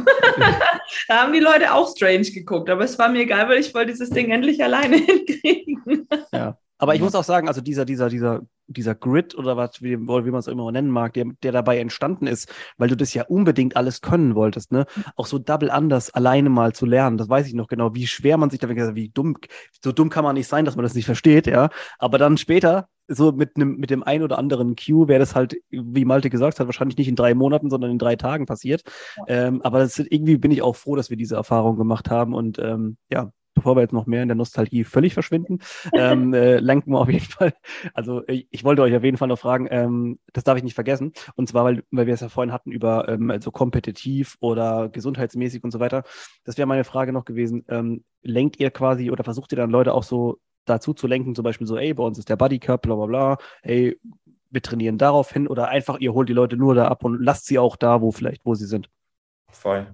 da 1.09 1.23
haben 1.23 1.33
die 1.33 1.39
Leute 1.39 1.73
auch 1.73 1.89
strange 1.89 2.29
geguckt, 2.33 2.69
aber 2.69 2.83
es 2.85 2.99
war 2.99 3.09
mir 3.09 3.21
egal, 3.21 3.49
weil 3.49 3.61
ich 3.61 3.73
wollte 3.73 3.93
dieses 3.93 4.11
Ding 4.11 4.31
endlich 4.31 4.63
alleine 4.63 4.97
hinkriegen. 5.07 6.09
ja. 6.33 6.59
Aber 6.79 6.95
ich 6.95 7.01
muss 7.01 7.15
auch 7.15 7.25
sagen, 7.25 7.49
also 7.49 7.61
dieser, 7.61 7.85
dieser, 7.85 8.09
dieser, 8.09 8.43
dieser 8.67 8.95
Grid 8.95 9.35
oder 9.35 9.57
was, 9.57 9.81
wie, 9.83 9.99
wie 9.99 10.31
man 10.31 10.41
es 10.41 10.47
immer 10.47 10.71
nennen 10.71 10.91
mag, 10.91 11.15
der, 11.15 11.27
der 11.43 11.53
dabei 11.53 11.79
entstanden 11.79 12.27
ist, 12.27 12.53
weil 12.77 12.89
du 12.89 12.97
das 12.97 13.15
ja 13.15 13.25
unbedingt 13.25 13.77
alles 13.77 14.01
können 14.03 14.35
wolltest, 14.35 14.73
ne? 14.73 14.87
Auch 15.15 15.27
so 15.27 15.39
Double 15.39 15.71
Anders 15.71 16.11
alleine 16.11 16.51
mal 16.51 16.75
zu 16.75 16.85
lernen, 16.85 17.17
das 17.17 17.29
weiß 17.29 17.47
ich 17.47 17.55
noch 17.55 17.69
genau, 17.69 17.95
wie 17.95 18.07
schwer 18.07 18.37
man 18.37 18.51
sich 18.51 18.59
da, 18.59 18.69
wie 18.69 19.09
dumm, 19.09 19.37
so 19.83 19.93
dumm 19.93 20.11
kann 20.11 20.25
man 20.25 20.35
nicht 20.35 20.49
sein, 20.49 20.65
dass 20.65 20.77
man 20.77 20.83
das 20.83 20.95
nicht 20.95 21.07
versteht, 21.07 21.47
ja. 21.47 21.71
Aber 21.99 22.19
dann 22.19 22.37
später, 22.37 22.89
so 23.09 23.33
mit 23.33 23.57
einem, 23.57 23.77
mit 23.77 23.91
dem 23.91 24.03
ein 24.03 24.23
oder 24.23 24.39
anderen 24.39 24.75
Q 24.77 25.09
wäre 25.09 25.21
das 25.21 25.35
halt, 25.35 25.57
wie 25.71 26.05
Malte 26.05 26.29
gesagt 26.29 26.59
hat, 26.59 26.67
wahrscheinlich 26.67 26.99
nicht 26.99 27.09
in 27.09 27.17
drei 27.17 27.35
Monaten, 27.35 27.71
sondern 27.71 27.93
in 27.93 27.99
drei 27.99 28.17
Tagen 28.17 28.47
passiert. 28.47 28.83
Ja. 29.17 29.25
Ähm, 29.29 29.63
aber 29.63 29.79
das, 29.79 29.99
irgendwie 29.99 30.37
bin 30.37 30.51
ich 30.51 30.63
auch 30.63 30.77
froh, 30.77 30.97
dass 30.97 31.09
wir 31.09 31.17
diese 31.17 31.37
Erfahrung 31.37 31.77
gemacht 31.77 32.11
haben 32.11 32.35
und 32.35 32.59
ähm, 32.59 32.97
ja, 33.11 33.31
bevor 33.57 33.75
wir 33.75 33.81
jetzt 33.81 33.93
noch 33.93 34.07
mehr 34.07 34.23
in 34.23 34.29
der 34.29 34.37
Nostalgie 34.37 34.85
völlig 34.85 35.15
verschwinden, 35.15 35.59
ähm, 35.93 36.33
äh, 36.35 36.59
lenken 36.59 36.93
wir 36.93 37.01
auf 37.01 37.11
jeden 37.11 37.25
Fall. 37.25 37.55
Also 37.95 38.23
ich, 38.29 38.47
ich, 38.51 38.63
wollte 38.63 38.83
euch 38.83 38.95
auf 38.95 39.03
jeden 39.03 39.17
Fall 39.17 39.29
noch 39.29 39.39
fragen, 39.39 39.67
ähm, 39.71 40.21
das 40.33 40.45
darf 40.45 40.57
ich 40.57 40.63
nicht 40.63 40.75
vergessen. 40.75 41.13
Und 41.35 41.49
zwar, 41.49 41.65
weil, 41.65 41.83
weil 41.91 42.07
wir 42.07 42.15
es 42.15 42.21
ja 42.21 42.29
vorhin 42.29 42.53
hatten 42.53 42.71
über 42.71 43.09
ähm, 43.09 43.31
also 43.31 43.51
kompetitiv 43.51 44.37
oder 44.39 44.89
gesundheitsmäßig 44.89 45.65
und 45.65 45.73
so 45.73 45.81
weiter. 45.81 46.05
Das 46.45 46.57
wäre 46.57 46.69
meine 46.69 46.85
Frage 46.85 47.13
noch 47.13 47.25
gewesen. 47.25 47.65
Ähm, 47.69 48.05
lenkt 48.23 48.61
ihr 48.61 48.71
quasi 48.71 49.11
oder 49.11 49.25
versucht 49.25 49.53
ihr 49.53 49.57
dann 49.57 49.71
Leute 49.71 49.95
auch 49.95 50.05
so 50.05 50.39
dazu 50.67 50.95
zu 50.95 51.07
lenken, 51.07 51.35
zum 51.35 51.45
Beispiel 51.45 51.67
so, 51.67 51.77
ey, 51.77 51.95
bei 51.95 52.03
uns 52.05 52.19
ist 52.19 52.29
der 52.29 52.37
Buddy 52.37 52.59
Cup, 52.59 52.83
bla 52.83 52.95
bla 52.95 53.07
bla, 53.07 53.39
hey, 53.63 53.99
wir 54.51 54.63
trainieren 54.63 54.99
darauf 54.99 55.33
hin 55.33 55.47
oder 55.49 55.69
einfach 55.69 55.99
ihr 55.99 56.13
holt 56.13 56.29
die 56.29 56.33
Leute 56.33 56.57
nur 56.57 56.75
da 56.75 56.89
ab 56.89 57.05
und 57.05 57.23
lasst 57.23 57.47
sie 57.47 57.59
auch 57.59 57.77
da, 57.77 58.01
wo 58.01 58.11
vielleicht, 58.11 58.45
wo 58.45 58.55
sie 58.55 58.67
sind. 58.67 58.91
Voll. 59.49 59.87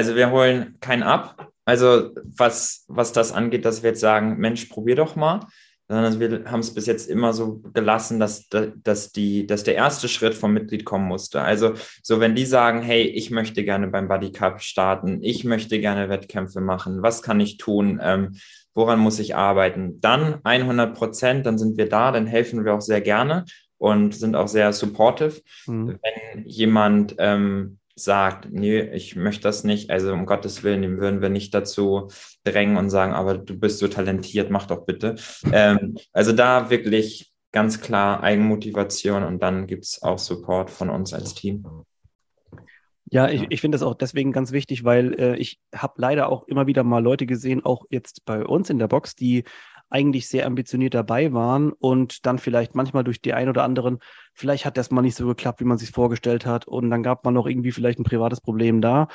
Also 0.00 0.16
wir 0.16 0.30
holen 0.30 0.78
keinen 0.80 1.02
ab. 1.02 1.52
Also 1.66 2.14
was, 2.24 2.86
was 2.88 3.12
das 3.12 3.32
angeht, 3.32 3.66
dass 3.66 3.82
wir 3.82 3.90
jetzt 3.90 4.00
sagen, 4.00 4.38
Mensch, 4.38 4.64
probier 4.64 4.96
doch 4.96 5.14
mal. 5.14 5.40
Sondern 5.88 6.18
wir 6.18 6.50
haben 6.50 6.60
es 6.60 6.72
bis 6.72 6.86
jetzt 6.86 7.10
immer 7.10 7.34
so 7.34 7.58
gelassen, 7.74 8.18
dass, 8.18 8.48
dass, 8.48 9.12
die, 9.12 9.46
dass 9.46 9.62
der 9.62 9.74
erste 9.74 10.08
Schritt 10.08 10.32
vom 10.32 10.54
Mitglied 10.54 10.86
kommen 10.86 11.06
musste. 11.06 11.42
Also 11.42 11.74
so, 12.02 12.18
wenn 12.18 12.34
die 12.34 12.46
sagen, 12.46 12.80
hey, 12.80 13.02
ich 13.02 13.30
möchte 13.30 13.62
gerne 13.62 13.88
beim 13.88 14.08
Buddy 14.08 14.32
Cup 14.32 14.62
starten, 14.62 15.22
ich 15.22 15.44
möchte 15.44 15.78
gerne 15.80 16.08
Wettkämpfe 16.08 16.62
machen, 16.62 17.02
was 17.02 17.20
kann 17.20 17.38
ich 17.38 17.58
tun, 17.58 18.00
ähm, 18.02 18.36
woran 18.72 19.00
muss 19.00 19.18
ich 19.18 19.36
arbeiten, 19.36 20.00
dann 20.00 20.40
100 20.44 20.96
Prozent, 20.96 21.44
dann 21.44 21.58
sind 21.58 21.76
wir 21.76 21.90
da, 21.90 22.10
dann 22.10 22.26
helfen 22.26 22.64
wir 22.64 22.72
auch 22.72 22.80
sehr 22.80 23.02
gerne 23.02 23.44
und 23.76 24.14
sind 24.14 24.34
auch 24.34 24.48
sehr 24.48 24.72
supportive. 24.72 25.42
Mhm. 25.66 25.98
Wenn 26.00 26.46
jemand 26.46 27.16
ähm, 27.18 27.79
sagt, 28.04 28.48
nee, 28.50 28.80
ich 28.80 29.16
möchte 29.16 29.42
das 29.42 29.64
nicht, 29.64 29.90
also 29.90 30.12
um 30.12 30.26
Gottes 30.26 30.62
Willen, 30.62 30.82
dem 30.82 30.98
würden 30.98 31.22
wir 31.22 31.28
nicht 31.28 31.54
dazu 31.54 32.08
drängen 32.44 32.76
und 32.76 32.90
sagen, 32.90 33.12
aber 33.12 33.38
du 33.38 33.58
bist 33.58 33.78
so 33.78 33.88
talentiert, 33.88 34.50
mach 34.50 34.66
doch 34.66 34.84
bitte. 34.84 35.16
Ähm, 35.52 35.96
also 36.12 36.32
da 36.32 36.70
wirklich 36.70 37.32
ganz 37.52 37.80
klar 37.80 38.22
Eigenmotivation 38.22 39.22
und 39.22 39.42
dann 39.42 39.66
gibt 39.66 39.84
es 39.84 40.02
auch 40.02 40.18
Support 40.18 40.70
von 40.70 40.90
uns 40.90 41.12
als 41.12 41.34
Team. 41.34 41.66
Ja, 43.12 43.28
ich, 43.28 43.46
ich 43.50 43.60
finde 43.60 43.76
das 43.76 43.82
auch 43.82 43.94
deswegen 43.94 44.30
ganz 44.30 44.52
wichtig, 44.52 44.84
weil 44.84 45.14
äh, 45.18 45.36
ich 45.36 45.58
habe 45.74 45.94
leider 45.96 46.28
auch 46.28 46.46
immer 46.46 46.68
wieder 46.68 46.84
mal 46.84 47.02
Leute 47.02 47.26
gesehen, 47.26 47.64
auch 47.64 47.84
jetzt 47.90 48.24
bei 48.24 48.44
uns 48.44 48.70
in 48.70 48.78
der 48.78 48.86
Box, 48.86 49.16
die 49.16 49.42
eigentlich 49.90 50.28
sehr 50.28 50.46
ambitioniert 50.46 50.94
dabei 50.94 51.32
waren 51.32 51.72
und 51.72 52.24
dann 52.24 52.38
vielleicht 52.38 52.74
manchmal 52.74 53.04
durch 53.04 53.20
die 53.20 53.34
ein 53.34 53.48
oder 53.48 53.64
anderen, 53.64 53.98
vielleicht 54.32 54.64
hat 54.64 54.76
das 54.76 54.90
mal 54.90 55.02
nicht 55.02 55.16
so 55.16 55.26
geklappt, 55.26 55.60
wie 55.60 55.64
man 55.64 55.78
sich 55.78 55.90
vorgestellt 55.90 56.46
hat 56.46 56.66
und 56.66 56.90
dann 56.90 57.02
gab 57.02 57.24
man 57.24 57.34
noch 57.34 57.46
irgendwie 57.46 57.72
vielleicht 57.72 57.98
ein 57.98 58.04
privates 58.04 58.40
Problem 58.40 58.80
da. 58.80 59.08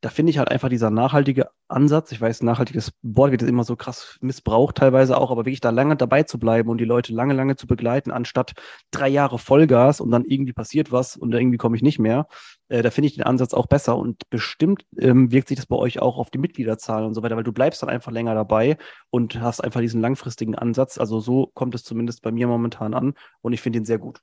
Da 0.00 0.08
finde 0.08 0.30
ich 0.30 0.38
halt 0.38 0.50
einfach 0.50 0.68
dieser 0.68 0.90
nachhaltige 0.90 1.50
Ansatz, 1.68 2.10
ich 2.10 2.20
weiß, 2.20 2.42
nachhaltiges 2.42 2.92
Wort 3.02 3.30
wird 3.30 3.42
immer 3.42 3.62
so 3.62 3.76
krass 3.76 4.18
missbraucht 4.20 4.76
teilweise 4.76 5.16
auch, 5.16 5.30
aber 5.30 5.44
wirklich 5.44 5.60
da 5.60 5.70
lange 5.70 5.96
dabei 5.96 6.24
zu 6.24 6.40
bleiben 6.40 6.70
und 6.70 6.78
die 6.78 6.84
Leute 6.84 7.12
lange, 7.12 7.34
lange 7.34 7.54
zu 7.54 7.68
begleiten, 7.68 8.10
anstatt 8.10 8.54
drei 8.90 9.08
Jahre 9.08 9.38
Vollgas 9.38 10.00
und 10.00 10.10
dann 10.10 10.24
irgendwie 10.24 10.52
passiert 10.52 10.90
was 10.90 11.16
und 11.16 11.32
irgendwie 11.32 11.56
komme 11.56 11.76
ich 11.76 11.82
nicht 11.82 12.00
mehr, 12.00 12.26
äh, 12.72 12.82
da 12.82 12.90
finde 12.90 13.08
ich 13.08 13.14
den 13.14 13.22
Ansatz 13.22 13.52
auch 13.52 13.66
besser 13.66 13.96
und 13.96 14.28
bestimmt 14.30 14.86
ähm, 14.98 15.30
wirkt 15.30 15.48
sich 15.48 15.56
das 15.56 15.66
bei 15.66 15.76
euch 15.76 16.00
auch 16.00 16.16
auf 16.16 16.30
die 16.30 16.38
Mitgliederzahlen 16.38 17.06
und 17.06 17.12
so 17.12 17.22
weiter, 17.22 17.36
weil 17.36 17.44
du 17.44 17.52
bleibst 17.52 17.82
dann 17.82 17.90
einfach 17.90 18.10
länger 18.10 18.34
dabei 18.34 18.78
und 19.10 19.38
hast 19.40 19.62
einfach 19.62 19.80
diesen 19.80 20.00
langfristigen 20.00 20.54
Ansatz. 20.54 20.96
Also 20.96 21.20
so 21.20 21.50
kommt 21.52 21.74
es 21.74 21.84
zumindest 21.84 22.22
bei 22.22 22.32
mir 22.32 22.46
momentan 22.46 22.94
an 22.94 23.12
und 23.42 23.52
ich 23.52 23.60
finde 23.60 23.80
ihn 23.80 23.84
sehr 23.84 23.98
gut. 23.98 24.20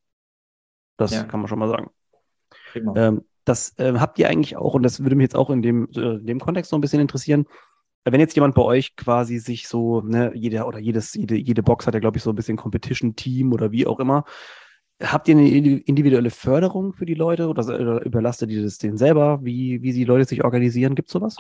Das 0.98 1.12
ja. 1.12 1.24
kann 1.24 1.42
man 1.42 1.48
schon 1.48 1.60
mal 1.60 1.70
sagen. 1.70 1.92
Ähm, 2.96 3.22
das 3.46 3.78
äh, 3.78 3.94
habt 4.00 4.18
ihr 4.18 4.28
eigentlich 4.28 4.58
auch, 4.58 4.74
und 4.74 4.82
das 4.82 5.04
würde 5.04 5.16
mich 5.16 5.26
jetzt 5.26 5.36
auch 5.36 5.52
in 5.52 5.62
dem, 5.62 5.88
äh, 5.96 6.16
in 6.16 6.26
dem 6.26 6.40
Kontext 6.40 6.72
so 6.72 6.78
ein 6.78 6.82
bisschen 6.82 7.02
interessieren, 7.02 7.46
wenn 8.04 8.20
jetzt 8.20 8.36
jemand 8.36 8.56
bei 8.56 8.64
euch 8.64 8.96
quasi 8.96 9.38
sich 9.38 9.68
so, 9.68 10.02
ne, 10.02 10.32
jeder 10.34 10.68
oder 10.68 10.80
jedes, 10.80 11.14
jede, 11.14 11.36
jede 11.36 11.62
Box 11.62 11.86
hat 11.86 11.94
ja, 11.94 12.00
glaube 12.00 12.18
ich, 12.18 12.24
so 12.24 12.32
ein 12.32 12.36
bisschen 12.36 12.58
Competition-Team 12.58 13.54
oder 13.54 13.72
wie 13.72 13.86
auch 13.86 14.00
immer. 14.00 14.24
Habt 15.02 15.30
ihr 15.30 15.38
eine 15.38 15.48
individuelle 15.48 16.30
Förderung 16.30 16.94
für 16.94 17.06
die 17.06 17.14
Leute 17.14 17.48
oder, 17.48 18.06
überlastet 18.06 18.50
ihr 18.50 18.64
das 18.64 18.78
denen 18.80 18.98
selber, 18.98 19.40
wie, 19.42 19.82
wie 19.82 19.94
die 19.94 20.04
Leute 20.04 20.26
sich 20.26 20.44
organisieren? 20.44 20.96
Gibt 20.96 21.08
es 21.08 21.14
sowas? 21.14 21.38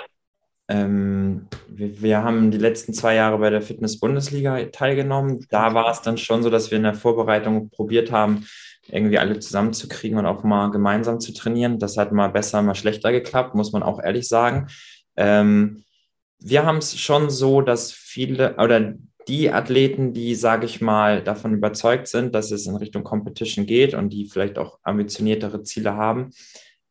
Ähm, 0.69 1.47
wir, 1.67 2.01
wir, 2.01 2.23
haben 2.23 2.51
die 2.51 2.57
letzten 2.57 2.93
zwei 2.93 3.15
Jahre 3.15 3.37
bei 3.39 3.49
der 3.49 3.61
Fitness-Bundesliga 3.61 4.65
teilgenommen. 4.65 5.45
Da 5.49 5.73
war 5.73 5.91
es 5.91 6.01
dann 6.01 6.17
schon 6.17 6.41
so, 6.41 6.49
dass 6.49 6.71
wir 6.71 6.77
in 6.77 6.83
der 6.83 6.93
Vorbereitung 6.93 7.69
probiert 7.69 8.11
haben, 8.11 8.45
irgendwie 8.87 9.17
alle 9.17 9.39
zusammenzukriegen 9.39 10.17
und 10.17 10.25
auch 10.25 10.43
mal 10.43 10.69
gemeinsam 10.69 11.19
zu 11.19 11.33
trainieren. 11.33 11.79
Das 11.79 11.97
hat 11.97 12.11
mal 12.11 12.29
besser, 12.29 12.61
mal 12.61 12.75
schlechter 12.75 13.11
geklappt, 13.11 13.55
muss 13.55 13.73
man 13.73 13.83
auch 13.83 14.01
ehrlich 14.01 14.27
sagen. 14.27 14.67
Ähm, 15.17 15.83
wir 16.39 16.65
haben 16.65 16.77
es 16.77 16.97
schon 16.97 17.29
so, 17.29 17.61
dass 17.61 17.91
viele 17.91 18.55
oder 18.55 18.93
die 19.29 19.51
Athleten, 19.51 20.11
die, 20.11 20.33
sage 20.33 20.65
ich 20.65 20.81
mal, 20.81 21.23
davon 21.23 21.53
überzeugt 21.53 22.07
sind, 22.07 22.33
dass 22.33 22.49
es 22.49 22.65
in 22.65 22.75
Richtung 22.75 23.03
Competition 23.03 23.67
geht 23.67 23.93
und 23.93 24.09
die 24.09 24.25
vielleicht 24.25 24.57
auch 24.57 24.79
ambitioniertere 24.81 25.61
Ziele 25.63 25.95
haben, 25.95 26.31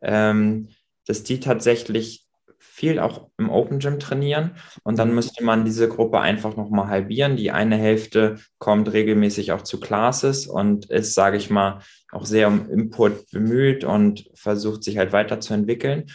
ähm, 0.01 0.69
dass 1.07 1.25
die 1.25 1.41
tatsächlich 1.41 2.25
viel 2.61 3.01
auch 3.01 3.29
im 3.39 3.51
Open 3.51 3.81
Gym 3.81 3.99
trainieren 3.99 4.53
und 4.85 5.01
dann 5.01 5.09
mhm. 5.09 5.17
müsste 5.17 5.43
man 5.43 5.65
diese 5.65 5.89
Gruppe 5.89 6.21
einfach 6.21 6.57
nochmal 6.57 6.87
halbieren. 6.87 7.37
Die 7.37 7.51
eine 7.51 7.77
Hälfte 7.77 8.37
kommt 8.59 8.93
regelmäßig 8.93 9.51
auch 9.51 9.63
zu 9.63 9.81
Classes 9.81 10.47
und 10.47 10.87
ist, 10.87 11.15
sage 11.15 11.39
ich 11.39 11.51
mal, 11.51 11.81
auch 12.13 12.25
sehr 12.25 12.47
um 12.47 12.71
Input 12.71 13.33
bemüht 13.33 13.83
und 13.83 14.31
versucht 14.35 14.85
sich 14.85 14.97
halt 14.97 15.13
weiterzuentwickeln. 15.13 16.07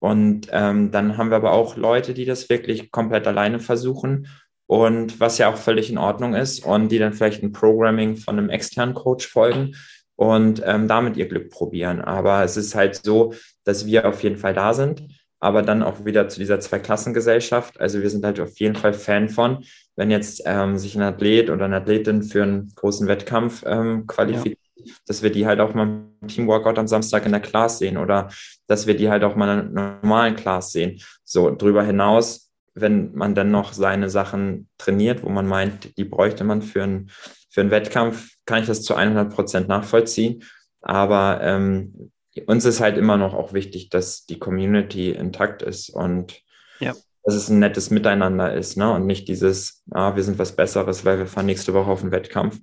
Und 0.00 0.48
ähm, 0.50 0.90
dann 0.90 1.16
haben 1.16 1.30
wir 1.30 1.36
aber 1.36 1.52
auch 1.52 1.76
Leute, 1.76 2.12
die 2.12 2.26
das 2.26 2.50
wirklich 2.50 2.90
komplett 2.90 3.26
alleine 3.26 3.60
versuchen 3.60 4.26
und 4.72 5.20
was 5.20 5.36
ja 5.36 5.52
auch 5.52 5.58
völlig 5.58 5.90
in 5.90 5.98
Ordnung 5.98 6.34
ist 6.34 6.64
und 6.64 6.88
die 6.88 6.98
dann 6.98 7.12
vielleicht 7.12 7.42
ein 7.42 7.52
Programming 7.52 8.16
von 8.16 8.38
einem 8.38 8.48
externen 8.48 8.94
Coach 8.94 9.26
folgen 9.26 9.76
und 10.16 10.62
ähm, 10.64 10.88
damit 10.88 11.18
ihr 11.18 11.28
Glück 11.28 11.50
probieren. 11.50 12.00
Aber 12.00 12.42
es 12.42 12.56
ist 12.56 12.74
halt 12.74 12.96
so, 13.04 13.34
dass 13.64 13.84
wir 13.84 14.08
auf 14.08 14.22
jeden 14.22 14.38
Fall 14.38 14.54
da 14.54 14.72
sind 14.72 15.06
aber 15.42 15.62
dann 15.62 15.82
auch 15.82 16.04
wieder 16.04 16.28
zu 16.28 16.38
dieser 16.38 16.60
Zweiklassengesellschaft. 16.60 17.80
Also 17.80 18.00
wir 18.00 18.08
sind 18.08 18.24
halt 18.24 18.38
auf 18.38 18.60
jeden 18.60 18.76
Fall 18.76 18.92
Fan 18.92 19.28
von, 19.28 19.64
wenn 19.96 20.08
jetzt 20.08 20.42
ähm, 20.46 20.78
sich 20.78 20.94
ein 20.94 21.02
Athlet 21.02 21.50
oder 21.50 21.64
eine 21.64 21.78
Athletin 21.78 22.22
für 22.22 22.44
einen 22.44 22.72
großen 22.76 23.08
Wettkampf 23.08 23.64
ähm, 23.66 24.06
qualifiziert, 24.06 24.58
ja. 24.76 24.94
dass 25.08 25.24
wir 25.24 25.32
die 25.32 25.44
halt 25.44 25.58
auch 25.58 25.74
mal 25.74 26.04
im 26.20 26.28
Teamworkout 26.28 26.78
am 26.78 26.86
Samstag 26.86 27.26
in 27.26 27.32
der 27.32 27.40
Class 27.40 27.78
sehen 27.78 27.96
oder 27.96 28.28
dass 28.68 28.86
wir 28.86 28.96
die 28.96 29.10
halt 29.10 29.24
auch 29.24 29.34
mal 29.34 29.58
in 29.58 29.76
einer 29.76 29.98
normalen 30.00 30.36
Class 30.36 30.70
sehen. 30.70 31.00
So 31.24 31.52
drüber 31.52 31.82
hinaus, 31.82 32.51
wenn 32.74 33.14
man 33.14 33.34
dann 33.34 33.50
noch 33.50 33.72
seine 33.72 34.08
Sachen 34.08 34.68
trainiert, 34.78 35.22
wo 35.22 35.28
man 35.28 35.46
meint, 35.46 35.96
die 35.96 36.04
bräuchte 36.04 36.44
man 36.44 36.62
für 36.62 36.82
einen, 36.82 37.10
für 37.50 37.60
einen 37.60 37.70
Wettkampf, 37.70 38.30
kann 38.46 38.60
ich 38.60 38.66
das 38.66 38.82
zu 38.82 38.94
100 38.94 39.32
Prozent 39.32 39.68
nachvollziehen. 39.68 40.42
Aber 40.80 41.40
ähm, 41.42 42.10
uns 42.46 42.64
ist 42.64 42.80
halt 42.80 42.96
immer 42.96 43.16
noch 43.16 43.34
auch 43.34 43.52
wichtig, 43.52 43.90
dass 43.90 44.24
die 44.24 44.38
Community 44.38 45.10
intakt 45.10 45.62
ist 45.62 45.90
und 45.90 46.40
ja. 46.80 46.94
dass 47.24 47.34
es 47.34 47.48
ein 47.48 47.58
nettes 47.58 47.90
Miteinander 47.90 48.54
ist, 48.54 48.76
ne? 48.76 48.90
Und 48.92 49.06
nicht 49.06 49.28
dieses, 49.28 49.82
ah, 49.90 50.16
wir 50.16 50.22
sind 50.22 50.38
was 50.38 50.56
Besseres, 50.56 51.04
weil 51.04 51.18
wir 51.18 51.26
fahren 51.26 51.46
nächste 51.46 51.74
Woche 51.74 51.90
auf 51.90 52.00
den 52.00 52.10
Wettkampf. 52.10 52.58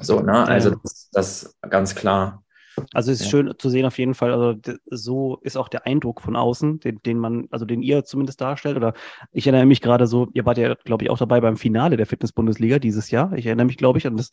So, 0.00 0.20
ne? 0.20 0.46
Also 0.46 0.70
das, 0.70 1.08
das 1.12 1.56
ganz 1.68 1.94
klar. 1.94 2.44
Also 2.92 3.12
es 3.12 3.20
ist 3.20 3.26
ja. 3.26 3.30
schön 3.30 3.54
zu 3.58 3.68
sehen 3.70 3.86
auf 3.86 3.98
jeden 3.98 4.14
Fall. 4.14 4.32
Also 4.32 4.54
so 4.86 5.38
ist 5.42 5.56
auch 5.56 5.68
der 5.68 5.86
Eindruck 5.86 6.20
von 6.20 6.36
außen, 6.36 6.80
den, 6.80 7.00
den 7.04 7.18
man, 7.18 7.48
also 7.50 7.64
den 7.64 7.82
ihr 7.82 8.04
zumindest 8.04 8.40
darstellt. 8.40 8.76
Oder 8.76 8.94
ich 9.32 9.46
erinnere 9.46 9.66
mich 9.66 9.80
gerade 9.80 10.06
so, 10.06 10.28
ihr 10.32 10.46
wart 10.46 10.58
ja, 10.58 10.74
glaube 10.84 11.04
ich, 11.04 11.10
auch 11.10 11.18
dabei 11.18 11.40
beim 11.40 11.56
Finale 11.56 11.96
der 11.96 12.06
Fitness-Bundesliga 12.06 12.78
dieses 12.78 13.10
Jahr. 13.10 13.32
Ich 13.34 13.46
erinnere 13.46 13.66
mich, 13.66 13.76
glaube 13.76 13.98
ich, 13.98 14.06
an 14.06 14.16
das, 14.16 14.30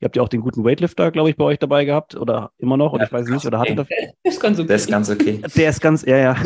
ihr 0.00 0.06
habt 0.06 0.16
ja 0.16 0.22
auch 0.22 0.28
den 0.28 0.40
guten 0.40 0.64
Weightlifter, 0.64 1.10
glaube 1.10 1.30
ich, 1.30 1.36
bei 1.36 1.44
euch 1.44 1.58
dabei 1.58 1.84
gehabt. 1.84 2.14
Oder 2.14 2.52
immer 2.58 2.76
noch, 2.76 2.92
oder 2.92 3.02
ja, 3.02 3.06
ich 3.06 3.12
weiß 3.12 3.28
nicht, 3.28 3.46
oder 3.46 3.60
okay. 3.60 3.74
Der 3.74 3.86
ist 4.22 4.40
ganz 4.40 4.58
okay. 4.58 4.66
Der 4.68 4.76
ist 4.76 4.90
ganz 4.90 5.10
okay. 5.10 5.42
Der 5.56 5.70
ist 5.70 5.80
ganz, 5.80 6.04
ja, 6.04 6.16
ja. 6.16 6.36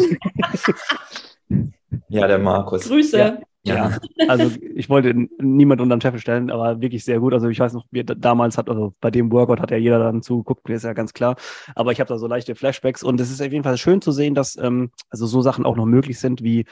ja, 2.08 2.26
der 2.26 2.38
Markus. 2.38 2.88
Grüße. 2.88 3.18
Ja. 3.18 3.38
Ja, 3.64 3.98
also 4.28 4.50
ich 4.74 4.90
wollte 4.90 5.14
niemand 5.38 5.80
unter 5.80 5.96
den 5.96 6.00
Scheffel 6.00 6.18
stellen, 6.18 6.50
aber 6.50 6.80
wirklich 6.80 7.04
sehr 7.04 7.20
gut. 7.20 7.32
Also 7.32 7.48
ich 7.48 7.60
weiß 7.60 7.72
noch, 7.74 7.86
wir 7.92 8.02
damals 8.02 8.58
hat, 8.58 8.68
also 8.68 8.94
bei 9.00 9.10
dem 9.10 9.30
Workout 9.30 9.60
hat 9.60 9.70
ja 9.70 9.76
jeder 9.76 10.00
dann 10.00 10.22
zugeguckt, 10.22 10.68
ist 10.70 10.82
ja 10.82 10.94
ganz 10.94 11.12
klar. 11.12 11.36
Aber 11.76 11.92
ich 11.92 12.00
habe 12.00 12.08
da 12.08 12.18
so 12.18 12.26
leichte 12.26 12.56
Flashbacks 12.56 13.04
und 13.04 13.20
es 13.20 13.30
ist 13.30 13.40
auf 13.40 13.52
jeden 13.52 13.62
Fall 13.62 13.78
schön 13.78 14.00
zu 14.02 14.10
sehen, 14.10 14.34
dass 14.34 14.56
ähm, 14.56 14.90
also 15.10 15.26
so 15.26 15.42
Sachen 15.42 15.64
auch 15.64 15.76
noch 15.76 15.86
möglich 15.86 16.18
sind, 16.18 16.42
wie 16.42 16.64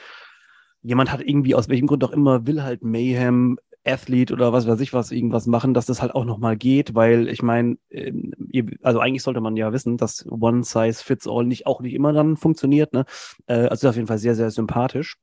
jemand 0.81 1.11
hat 1.13 1.21
irgendwie 1.21 1.55
aus 1.55 1.69
welchem 1.69 1.87
Grund 1.87 2.03
auch 2.03 2.11
immer 2.11 2.45
will 2.45 2.61
halt 2.61 2.83
Mayhem 2.83 3.57
Athlete 3.85 4.33
oder 4.33 4.53
was 4.53 4.67
weiß 4.67 4.79
ich 4.81 4.93
was 4.93 5.11
irgendwas 5.11 5.47
machen, 5.47 5.73
dass 5.73 5.85
das 5.85 6.01
halt 6.01 6.13
auch 6.13 6.25
nochmal 6.25 6.57
geht, 6.57 6.93
weil 6.93 7.29
ich 7.29 7.41
meine, 7.41 7.77
ähm, 7.89 8.33
also 8.83 8.99
eigentlich 8.99 9.23
sollte 9.23 9.41
man 9.41 9.55
ja 9.55 9.71
wissen, 9.73 9.97
dass 9.97 10.25
One 10.29 10.63
Size 10.63 11.03
Fits 11.03 11.27
All 11.27 11.45
nicht 11.45 11.67
auch 11.67 11.81
nicht 11.81 11.93
immer 11.93 12.13
dann 12.13 12.37
funktioniert. 12.37 12.93
Ne? 12.93 13.05
Äh, 13.47 13.67
also 13.67 13.89
auf 13.89 13.95
jeden 13.95 14.07
Fall 14.07 14.17
sehr, 14.19 14.35
sehr 14.35 14.51
sympathisch. 14.51 15.17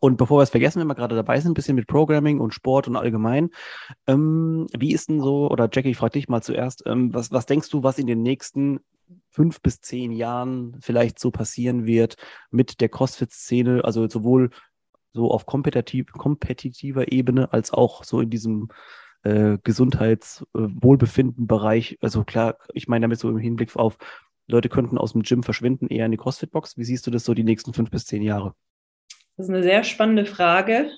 Und 0.00 0.16
bevor 0.16 0.38
wir 0.38 0.42
es 0.42 0.50
vergessen, 0.50 0.80
wenn 0.80 0.88
wir 0.88 0.94
gerade 0.94 1.14
dabei 1.14 1.40
sind, 1.40 1.52
ein 1.52 1.54
bisschen 1.54 1.76
mit 1.76 1.86
Programming 1.86 2.40
und 2.40 2.52
Sport 2.52 2.88
und 2.88 2.96
allgemein, 2.96 3.50
ähm, 4.06 4.66
wie 4.76 4.92
ist 4.92 5.08
denn 5.08 5.20
so, 5.20 5.50
oder 5.50 5.68
Jackie, 5.72 5.90
ich 5.90 5.96
frage 5.96 6.12
dich 6.12 6.28
mal 6.28 6.42
zuerst, 6.42 6.82
ähm, 6.86 7.14
was, 7.14 7.30
was 7.30 7.46
denkst 7.46 7.70
du, 7.70 7.82
was 7.82 7.98
in 7.98 8.06
den 8.06 8.22
nächsten 8.22 8.80
fünf 9.30 9.60
bis 9.60 9.80
zehn 9.80 10.12
Jahren 10.12 10.76
vielleicht 10.80 11.18
so 11.18 11.30
passieren 11.30 11.86
wird 11.86 12.16
mit 12.50 12.80
der 12.80 12.88
CrossFit-Szene, 12.88 13.84
also 13.84 14.08
sowohl 14.08 14.50
so 15.12 15.30
auf 15.30 15.46
kompetitiv, 15.46 16.10
kompetitiver 16.12 17.12
Ebene 17.12 17.52
als 17.52 17.72
auch 17.72 18.04
so 18.04 18.20
in 18.20 18.30
diesem 18.30 18.68
äh, 19.22 19.58
Gesundheitswohlbefinden-Bereich. 19.62 21.92
Äh, 21.92 21.98
also 22.00 22.24
klar, 22.24 22.56
ich 22.72 22.88
meine 22.88 23.04
damit 23.04 23.18
so 23.18 23.30
im 23.30 23.38
Hinblick 23.38 23.76
auf, 23.76 23.98
Leute 24.46 24.68
könnten 24.68 24.98
aus 24.98 25.12
dem 25.12 25.22
Gym 25.22 25.42
verschwinden, 25.42 25.88
eher 25.88 26.06
in 26.06 26.12
die 26.12 26.18
CrossFit-Box. 26.18 26.76
Wie 26.76 26.84
siehst 26.84 27.06
du 27.06 27.10
das 27.10 27.24
so 27.24 27.34
die 27.34 27.44
nächsten 27.44 27.72
fünf 27.72 27.90
bis 27.90 28.06
zehn 28.06 28.22
Jahre? 28.22 28.54
Das 29.36 29.46
ist 29.46 29.54
eine 29.54 29.62
sehr 29.62 29.84
spannende 29.84 30.26
Frage, 30.26 30.90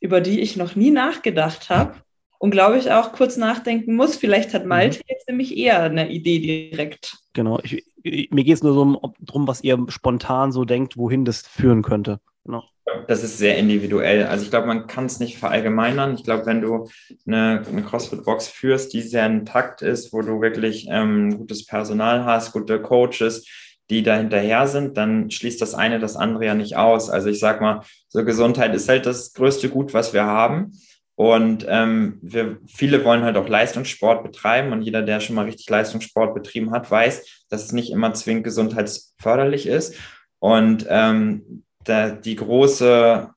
über 0.00 0.20
die 0.20 0.40
ich 0.40 0.56
noch 0.56 0.76
nie 0.76 0.90
nachgedacht 0.90 1.70
habe 1.70 1.94
und 2.38 2.52
glaube 2.52 2.78
ich 2.78 2.92
auch 2.92 3.12
kurz 3.12 3.36
nachdenken 3.36 3.96
muss. 3.96 4.16
Vielleicht 4.16 4.54
hat 4.54 4.64
Malte 4.64 4.98
mhm. 4.98 5.04
jetzt 5.08 5.28
nämlich 5.28 5.56
eher 5.56 5.82
eine 5.82 6.10
Idee 6.10 6.38
direkt. 6.38 7.18
Genau, 7.32 7.58
ich, 7.62 7.84
ich, 8.02 8.30
mir 8.30 8.44
geht 8.44 8.54
es 8.54 8.62
nur 8.62 8.74
so 8.74 8.82
um, 8.82 9.14
darum, 9.20 9.48
was 9.48 9.62
ihr 9.62 9.78
spontan 9.88 10.52
so 10.52 10.64
denkt, 10.64 10.96
wohin 10.96 11.24
das 11.24 11.42
führen 11.42 11.82
könnte. 11.82 12.20
Genau. 12.44 12.64
Das 13.06 13.22
ist 13.22 13.38
sehr 13.38 13.58
individuell. 13.58 14.24
Also 14.24 14.44
ich 14.44 14.50
glaube, 14.50 14.66
man 14.66 14.86
kann 14.86 15.06
es 15.06 15.20
nicht 15.20 15.36
verallgemeinern. 15.36 16.14
Ich 16.14 16.24
glaube, 16.24 16.46
wenn 16.46 16.62
du 16.62 16.88
eine, 17.26 17.62
eine 17.68 17.82
CrossFit-Box 17.82 18.48
führst, 18.48 18.92
die 18.92 19.02
sehr 19.02 19.26
intakt 19.26 19.82
ist, 19.82 20.12
wo 20.12 20.22
du 20.22 20.40
wirklich 20.40 20.86
ähm, 20.90 21.36
gutes 21.36 21.66
Personal 21.66 22.24
hast, 22.24 22.52
gute 22.52 22.80
Coaches, 22.80 23.46
die 23.90 24.02
da 24.02 24.16
hinterher 24.16 24.66
sind, 24.66 24.96
dann 24.96 25.30
schließt 25.30 25.60
das 25.60 25.74
eine 25.74 25.98
das 25.98 26.16
andere 26.16 26.46
ja 26.46 26.54
nicht 26.54 26.76
aus. 26.76 27.10
Also 27.10 27.28
ich 27.28 27.40
sag 27.40 27.60
mal, 27.60 27.82
so 28.08 28.24
Gesundheit 28.24 28.74
ist 28.74 28.88
halt 28.88 29.06
das 29.06 29.32
größte 29.32 29.68
Gut, 29.68 29.94
was 29.94 30.12
wir 30.12 30.24
haben. 30.24 30.72
Und 31.14 31.66
ähm, 31.68 32.18
wir, 32.22 32.58
viele 32.68 33.04
wollen 33.04 33.24
halt 33.24 33.36
auch 33.36 33.48
Leistungssport 33.48 34.22
betreiben 34.22 34.72
und 34.72 34.82
jeder, 34.82 35.02
der 35.02 35.18
schon 35.18 35.34
mal 35.34 35.46
richtig 35.46 35.68
Leistungssport 35.68 36.32
betrieben 36.32 36.70
hat, 36.70 36.90
weiß, 36.90 37.46
dass 37.48 37.64
es 37.64 37.72
nicht 37.72 37.90
immer 37.90 38.14
zwingend 38.14 38.44
gesundheitsförderlich 38.44 39.66
ist. 39.66 39.96
Und 40.38 40.86
ähm, 40.88 41.64
da, 41.82 42.10
die 42.10 42.36
große 42.36 43.30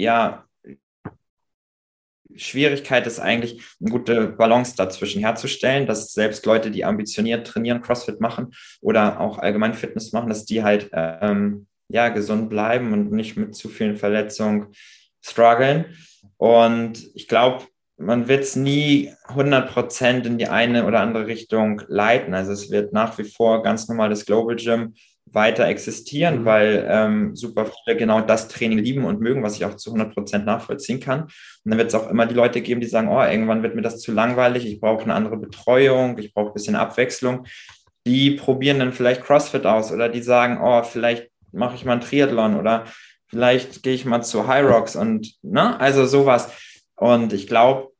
ja, 0.00 0.44
Schwierigkeit 2.40 3.06
ist 3.06 3.20
eigentlich, 3.20 3.62
eine 3.80 3.90
gute 3.90 4.28
Balance 4.28 4.74
dazwischen 4.76 5.20
herzustellen, 5.20 5.86
dass 5.86 6.12
selbst 6.12 6.46
Leute, 6.46 6.70
die 6.70 6.84
ambitioniert 6.84 7.46
trainieren, 7.46 7.82
CrossFit 7.82 8.20
machen 8.20 8.52
oder 8.80 9.20
auch 9.20 9.38
allgemein 9.38 9.74
Fitness 9.74 10.12
machen, 10.12 10.28
dass 10.28 10.44
die 10.44 10.62
halt 10.62 10.90
ähm, 10.92 11.66
ja 11.88 12.08
gesund 12.08 12.48
bleiben 12.50 12.92
und 12.92 13.12
nicht 13.12 13.36
mit 13.36 13.54
zu 13.54 13.68
vielen 13.68 13.96
Verletzungen 13.96 14.68
strugglen. 15.20 15.84
Und 16.36 17.10
ich 17.14 17.28
glaube, 17.28 17.64
man 18.00 18.28
wird 18.28 18.44
es 18.44 18.56
nie 18.56 19.12
100 19.28 19.70
Prozent 19.70 20.26
in 20.26 20.38
die 20.38 20.48
eine 20.48 20.86
oder 20.86 21.00
andere 21.00 21.26
Richtung 21.26 21.82
leiten. 21.88 22.32
Also 22.32 22.52
es 22.52 22.70
wird 22.70 22.94
nach 22.94 23.18
wie 23.18 23.24
vor 23.24 23.62
ganz 23.62 23.88
normal 23.88 24.08
das 24.08 24.24
Global 24.24 24.56
Gym 24.56 24.94
weiter 25.32 25.66
existieren, 25.66 26.40
mhm. 26.40 26.44
weil 26.44 26.86
ähm, 26.88 27.36
super 27.36 27.66
viele 27.66 27.96
genau 27.96 28.20
das 28.20 28.48
Training 28.48 28.78
lieben 28.78 29.04
und 29.04 29.20
mögen, 29.20 29.42
was 29.42 29.56
ich 29.56 29.64
auch 29.64 29.76
zu 29.76 29.90
100 29.90 30.14
Prozent 30.14 30.46
nachvollziehen 30.46 31.00
kann. 31.00 31.22
Und 31.22 31.30
dann 31.64 31.78
wird 31.78 31.88
es 31.88 31.94
auch 31.94 32.10
immer 32.10 32.26
die 32.26 32.34
Leute 32.34 32.60
geben, 32.60 32.80
die 32.80 32.86
sagen, 32.86 33.08
oh, 33.08 33.22
irgendwann 33.22 33.62
wird 33.62 33.74
mir 33.74 33.82
das 33.82 34.00
zu 34.00 34.12
langweilig, 34.12 34.66
ich 34.66 34.80
brauche 34.80 35.04
eine 35.04 35.14
andere 35.14 35.36
Betreuung, 35.36 36.18
ich 36.18 36.34
brauche 36.34 36.50
ein 36.50 36.54
bisschen 36.54 36.76
Abwechslung. 36.76 37.46
Die 38.06 38.32
probieren 38.32 38.78
dann 38.78 38.92
vielleicht 38.92 39.22
CrossFit 39.22 39.66
aus 39.66 39.92
oder 39.92 40.08
die 40.08 40.22
sagen, 40.22 40.58
oh, 40.62 40.82
vielleicht 40.82 41.28
mache 41.52 41.74
ich 41.74 41.84
mal 41.84 41.92
einen 41.92 42.00
Triathlon 42.00 42.56
oder 42.58 42.84
vielleicht 43.26 43.82
gehe 43.82 43.94
ich 43.94 44.04
mal 44.04 44.22
zu 44.22 44.46
High 44.46 44.66
Rocks 44.66 44.96
und, 44.96 45.34
ne, 45.42 45.78
also 45.78 46.06
sowas. 46.06 46.50
Und 46.96 47.32
ich 47.32 47.46
glaube, 47.46 47.92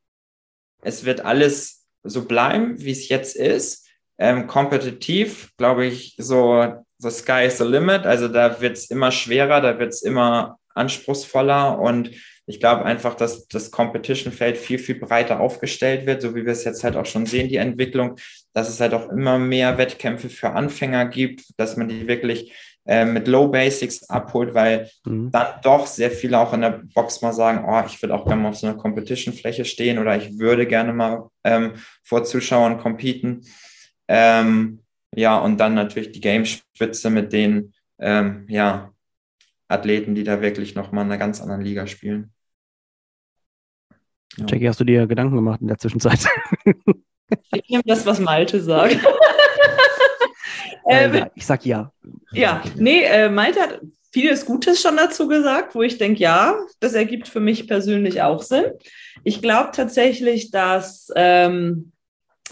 es 0.83 1.05
wird 1.05 1.25
alles 1.25 1.87
so 2.03 2.25
bleiben, 2.25 2.81
wie 2.81 2.93
es 2.93 3.09
jetzt 3.09 3.37
ist. 3.37 3.89
Ähm, 4.19 4.47
kompetitiv, 4.47 5.53
glaube 5.57 5.87
ich, 5.87 6.15
so 6.19 6.83
the 7.01 7.11
sky 7.11 7.47
is 7.47 7.59
the 7.59 7.65
limit. 7.65 8.07
Also 8.07 8.29
da 8.29 8.61
wird 8.61 8.77
es 8.77 8.91
immer 8.91 9.11
schwerer, 9.11 9.61
da 9.61 9.79
wird 9.79 9.93
es 9.93 10.03
immer 10.03 10.59
anspruchsvoller 10.75 11.79
und 11.79 12.11
ich 12.47 12.59
glaube 12.59 12.85
einfach, 12.85 13.15
dass 13.15 13.47
das 13.47 13.71
Competition-Feld 13.71 14.59
viel, 14.59 14.79
viel 14.79 14.99
breiter 14.99 15.41
aufgestellt 15.41 16.07
wird, 16.07 16.21
so 16.21 16.35
wie 16.35 16.45
wir 16.45 16.53
es 16.53 16.65
jetzt 16.65 16.83
halt 16.83 16.97
auch 16.97 17.07
schon 17.07 17.27
sehen, 17.27 17.49
die 17.49 17.57
Entwicklung, 17.57 18.17
dass 18.53 18.69
es 18.69 18.81
halt 18.81 18.93
auch 18.93 19.09
immer 19.09 19.39
mehr 19.39 19.79
Wettkämpfe 19.79 20.29
für 20.29 20.51
Anfänger 20.51 21.07
gibt, 21.07 21.43
dass 21.59 21.77
man 21.77 21.89
die 21.89 22.09
wirklich 22.09 22.53
äh, 22.87 23.05
mit 23.05 23.29
Low 23.29 23.49
Basics 23.49 24.09
abholt, 24.09 24.53
weil 24.55 24.91
mhm. 25.05 25.31
dann 25.31 25.47
doch 25.63 25.87
sehr 25.87 26.11
viele 26.11 26.41
auch 26.41 26.53
in 26.53 26.63
der 26.63 26.83
Box 26.93 27.23
mal 27.23 27.33
sagen, 27.33 27.65
oh, 27.69 27.83
ich 27.87 28.03
würde 28.03 28.15
auch 28.15 28.25
gerne 28.25 28.43
mal 28.43 28.49
auf 28.49 28.57
so 28.57 28.67
einer 28.67 28.77
Competition-Fläche 28.77 29.65
stehen 29.65 29.99
oder 29.99 30.17
ich 30.17 30.39
würde 30.39 30.67
gerne 30.67 30.93
mal 30.93 31.29
ähm, 31.45 31.75
vor 32.03 32.25
Zuschauern 32.25 32.79
competen. 32.79 33.43
Ähm, 34.09 34.81
ja, 35.15 35.39
und 35.39 35.59
dann 35.59 35.75
natürlich 35.75 36.13
die 36.13 36.21
Game-Spitze 36.21 37.11
mit 37.11 37.33
den 37.33 37.73
ähm, 37.99 38.47
ja, 38.49 38.93
Athleten, 39.69 40.15
die 40.15 40.25
da 40.25 40.41
wirklich 40.41 40.75
nochmal 40.75 41.05
in 41.05 41.11
einer 41.11 41.19
ganz 41.19 41.41
anderen 41.41 41.63
Liga 41.63 41.87
spielen. 41.87 42.33
Ja. 44.37 44.47
Jackie, 44.47 44.69
hast 44.69 44.81
du 44.81 44.85
dir 44.85 45.07
Gedanken 45.07 45.37
gemacht 45.37 45.61
in 45.61 45.69
der 45.69 45.79
Zwischenzeit? 45.79 46.27
Ich 47.53 47.69
nehme 47.69 47.85
das, 47.87 48.05
was 48.07 48.19
Malte 48.19 48.61
sagt. 48.61 48.97
äh, 50.89 51.05
ähm, 51.05 51.27
ich 51.37 51.47
sag 51.47 51.65
ja. 51.65 51.93
Ja, 52.33 52.61
nee, 52.77 53.05
äh, 53.05 53.29
Malte 53.29 53.61
hat 53.61 53.81
vieles 54.13 54.45
Gutes 54.45 54.83
schon 54.83 54.97
dazu 54.97 55.29
gesagt, 55.29 55.75
wo 55.75 55.83
ich 55.83 55.99
denke, 55.99 56.21
ja, 56.21 56.57
das 56.81 56.95
ergibt 56.95 57.29
für 57.29 57.39
mich 57.41 57.69
persönlich 57.69 58.23
auch 58.23 58.43
Sinn. 58.43 58.65
Ich 59.23 59.43
glaube 59.43 59.71
tatsächlich, 59.73 60.51
dass 60.51 61.09
ähm, 61.15 61.93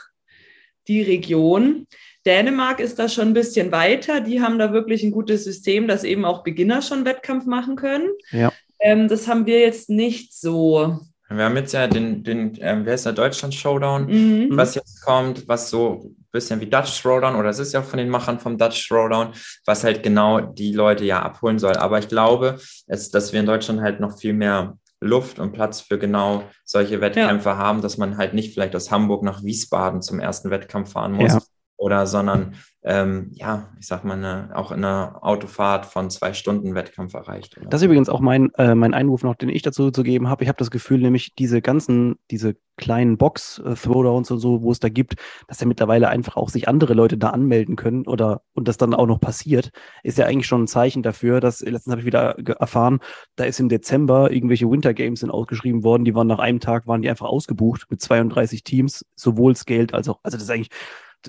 die 0.88 1.02
Region. 1.02 1.88
Dänemark 2.26 2.80
ist 2.80 3.00
da 3.00 3.08
schon 3.08 3.30
ein 3.30 3.34
bisschen 3.34 3.72
weiter. 3.72 4.22
Die 4.22 4.42
haben 4.42 4.60
da 4.60 4.74
wirklich 4.74 5.04
ein 5.04 5.12
gutes 5.12 5.44
System, 5.44 5.88
dass 5.88 6.04
eben 6.04 6.26
auch 6.26 6.44
Beginner 6.44 6.82
schon 6.82 7.06
Wettkampf 7.06 7.46
machen 7.46 7.76
können. 7.76 8.10
Ja. 8.32 8.52
Ähm, 8.80 9.08
das 9.08 9.28
haben 9.28 9.46
wir 9.46 9.60
jetzt 9.60 9.90
nicht 9.90 10.34
so. 10.34 11.00
Wir 11.30 11.44
haben 11.44 11.58
jetzt 11.58 11.74
ja 11.74 11.88
den, 11.88 12.24
den 12.24 12.58
ähm, 12.62 12.86
wer 12.86 12.94
ist 12.94 13.06
der 13.06 13.14
Deutschland 13.14 13.54
Showdown, 13.54 14.06
mhm. 14.06 14.50
was 14.52 14.76
jetzt 14.76 15.04
kommt, 15.04 15.48
was 15.48 15.70
so 15.70 16.02
ein 16.06 16.26
bisschen 16.32 16.62
wie 16.62 16.70
Dutch 16.70 17.02
Throwdown 17.02 17.36
oder 17.36 17.50
es 17.50 17.60
ist 17.60 17.74
ja 17.74 17.82
auch 17.82 17.86
von 17.86 18.00
den 18.00 18.10
Machern 18.10 18.40
vom 18.40 18.58
Dutch 18.58 18.88
Throwdown, 18.88 19.34
was 19.66 19.84
halt 19.84 20.04
genau 20.04 20.40
die 20.40 20.72
Leute 20.72 21.04
ja 21.04 21.22
abholen 21.22 21.60
soll. 21.60 21.74
Aber 21.74 22.00
ich 22.00 22.08
glaube, 22.08 22.60
es, 22.88 23.12
dass 23.12 23.34
wir 23.34 23.42
in 23.42 23.46
Deutschland 23.46 23.82
halt 23.82 24.00
noch 24.00 24.18
viel 24.18 24.34
mehr 24.34 24.78
Luft 25.00 25.38
und 25.40 25.52
Platz 25.52 25.82
für 25.82 26.00
genau 26.00 26.44
solche 26.64 27.02
Wettkämpfe 27.02 27.50
ja. 27.50 27.58
haben, 27.58 27.82
dass 27.82 27.98
man 27.98 28.18
halt 28.18 28.34
nicht 28.34 28.54
vielleicht 28.54 28.76
aus 28.76 28.90
Hamburg 28.90 29.24
nach 29.24 29.44
Wiesbaden 29.44 30.02
zum 30.02 30.20
ersten 30.20 30.50
Wettkampf 30.50 30.94
fahren 30.94 31.12
muss. 31.12 31.34
Ja. 31.34 31.42
Oder 31.78 32.08
sondern 32.08 32.56
ähm, 32.88 33.32
ja, 33.34 33.70
ich 33.80 33.86
sag 33.86 34.06
mal, 34.06 34.14
eine, 34.14 34.56
auch 34.56 34.72
in 34.72 34.84
einer 34.84 35.20
Autofahrt 35.22 35.86
von 35.86 36.10
zwei 36.10 36.34
Stunden 36.34 36.74
Wettkampf 36.74 37.14
erreicht. 37.14 37.58
Oder? 37.58 37.70
Das 37.70 37.82
ist 37.82 37.86
übrigens 37.86 38.08
auch 38.08 38.22
mein, 38.22 38.54
äh, 38.54 38.76
mein 38.76 38.94
Einwurf 38.94 39.24
noch, 39.24 39.36
den 39.36 39.50
ich 39.50 39.62
dazu 39.62 39.92
zu 39.92 40.04
geben 40.04 40.30
habe. 40.30 40.44
Ich 40.44 40.48
habe 40.48 40.58
das 40.58 40.72
Gefühl, 40.72 41.00
nämlich 41.00 41.36
diese 41.36 41.62
ganzen, 41.62 42.16
diese 42.32 42.56
kleinen 42.78 43.18
Box-Throwdowns 43.18 44.32
und 44.32 44.40
so, 44.40 44.62
wo 44.62 44.72
es 44.72 44.80
da 44.80 44.88
gibt, 44.88 45.16
dass 45.50 45.60
ja 45.60 45.68
mittlerweile 45.68 46.08
einfach 46.08 46.38
auch 46.38 46.48
sich 46.48 46.70
andere 46.70 46.94
Leute 46.94 47.18
da 47.18 47.32
anmelden 47.32 47.76
können 47.76 48.08
oder 48.08 48.42
und 48.54 48.70
das 48.70 48.78
dann 48.78 48.94
auch 48.94 49.08
noch 49.08 49.20
passiert, 49.20 49.72
ist 50.04 50.18
ja 50.18 50.26
eigentlich 50.26 50.48
schon 50.48 50.64
ein 50.64 50.68
Zeichen 50.68 51.04
dafür, 51.04 51.42
dass, 51.42 51.60
letztens 51.60 51.92
habe 51.92 52.02
ich 52.02 52.06
wieder 52.06 52.38
erfahren, 52.60 53.00
da 53.36 53.44
ist 53.44 53.60
im 53.60 53.68
Dezember 53.68 54.32
irgendwelche 54.32 54.70
Winter 54.70 54.94
Games 54.94 55.20
sind 55.20 55.32
ausgeschrieben 55.32 55.84
worden, 55.84 56.06
die 56.06 56.16
waren 56.16 56.28
nach 56.28 56.40
einem 56.40 56.62
Tag, 56.62 56.88
waren 56.88 57.02
die 57.02 57.10
einfach 57.10 57.26
ausgebucht 57.26 57.88
mit 57.90 58.00
32 58.00 58.64
Teams, 58.64 59.06
sowohl 59.16 59.56
Scaled 59.56 59.94
als 59.94 60.08
auch, 60.08 60.20
also 60.24 60.38
das 60.38 60.44
ist 60.44 60.52
eigentlich 60.52 60.70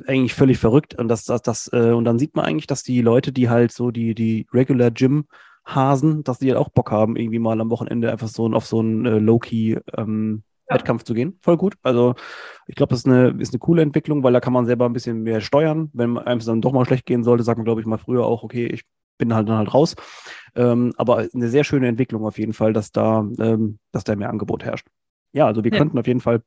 eigentlich 0.06 0.34
völlig 0.34 0.58
verrückt. 0.58 0.94
Und 0.98 1.08
das, 1.08 1.24
das, 1.24 1.42
das, 1.42 1.70
äh, 1.72 1.92
und 1.92 2.04
dann 2.04 2.18
sieht 2.18 2.36
man 2.36 2.44
eigentlich, 2.44 2.66
dass 2.66 2.82
die 2.82 3.00
Leute, 3.00 3.32
die 3.32 3.48
halt 3.48 3.72
so 3.72 3.90
die, 3.90 4.14
die 4.14 4.46
Regular 4.52 4.90
Gym 4.90 5.26
Hasen, 5.64 6.24
dass 6.24 6.38
die 6.38 6.48
halt 6.48 6.58
auch 6.58 6.70
Bock 6.70 6.90
haben, 6.90 7.16
irgendwie 7.16 7.38
mal 7.38 7.60
am 7.60 7.70
Wochenende 7.70 8.10
einfach 8.10 8.28
so 8.28 8.46
auf 8.52 8.66
so 8.66 8.80
einen 8.80 9.04
äh, 9.04 9.18
Low-Key 9.18 9.78
ähm, 9.96 10.42
ja. 10.68 10.76
Wettkampf 10.76 11.04
zu 11.04 11.14
gehen. 11.14 11.38
Voll 11.42 11.56
gut. 11.56 11.74
Also 11.82 12.14
ich 12.66 12.74
glaube, 12.74 12.90
das 12.90 13.00
ist 13.00 13.06
eine, 13.06 13.36
ist 13.38 13.52
eine 13.52 13.58
coole 13.58 13.82
Entwicklung, 13.82 14.22
weil 14.22 14.32
da 14.32 14.40
kann 14.40 14.52
man 14.52 14.66
selber 14.66 14.86
ein 14.86 14.92
bisschen 14.92 15.22
mehr 15.22 15.40
steuern. 15.40 15.90
Wenn 15.92 16.16
einem 16.18 16.38
es 16.38 16.46
dann 16.46 16.62
doch 16.62 16.72
mal 16.72 16.86
schlecht 16.86 17.06
gehen 17.06 17.24
sollte, 17.24 17.44
sagt 17.44 17.58
man, 17.58 17.64
glaube 17.64 17.80
ich, 17.80 17.86
mal 17.86 17.98
früher 17.98 18.24
auch, 18.24 18.42
okay, 18.42 18.66
ich 18.66 18.84
bin 19.18 19.34
halt 19.34 19.48
dann 19.48 19.58
halt 19.58 19.74
raus. 19.74 19.94
Ähm, 20.54 20.92
aber 20.96 21.28
eine 21.34 21.48
sehr 21.48 21.64
schöne 21.64 21.88
Entwicklung 21.88 22.24
auf 22.24 22.38
jeden 22.38 22.52
Fall, 22.52 22.72
dass 22.72 22.92
da, 22.92 23.26
ähm, 23.38 23.78
dass 23.92 24.04
da 24.04 24.16
mehr 24.16 24.30
Angebot 24.30 24.64
herrscht. 24.64 24.86
Ja, 25.32 25.46
also 25.46 25.64
wir 25.64 25.72
ja. 25.72 25.78
könnten 25.78 25.98
auf 25.98 26.06
jeden 26.06 26.20
Fall 26.20 26.42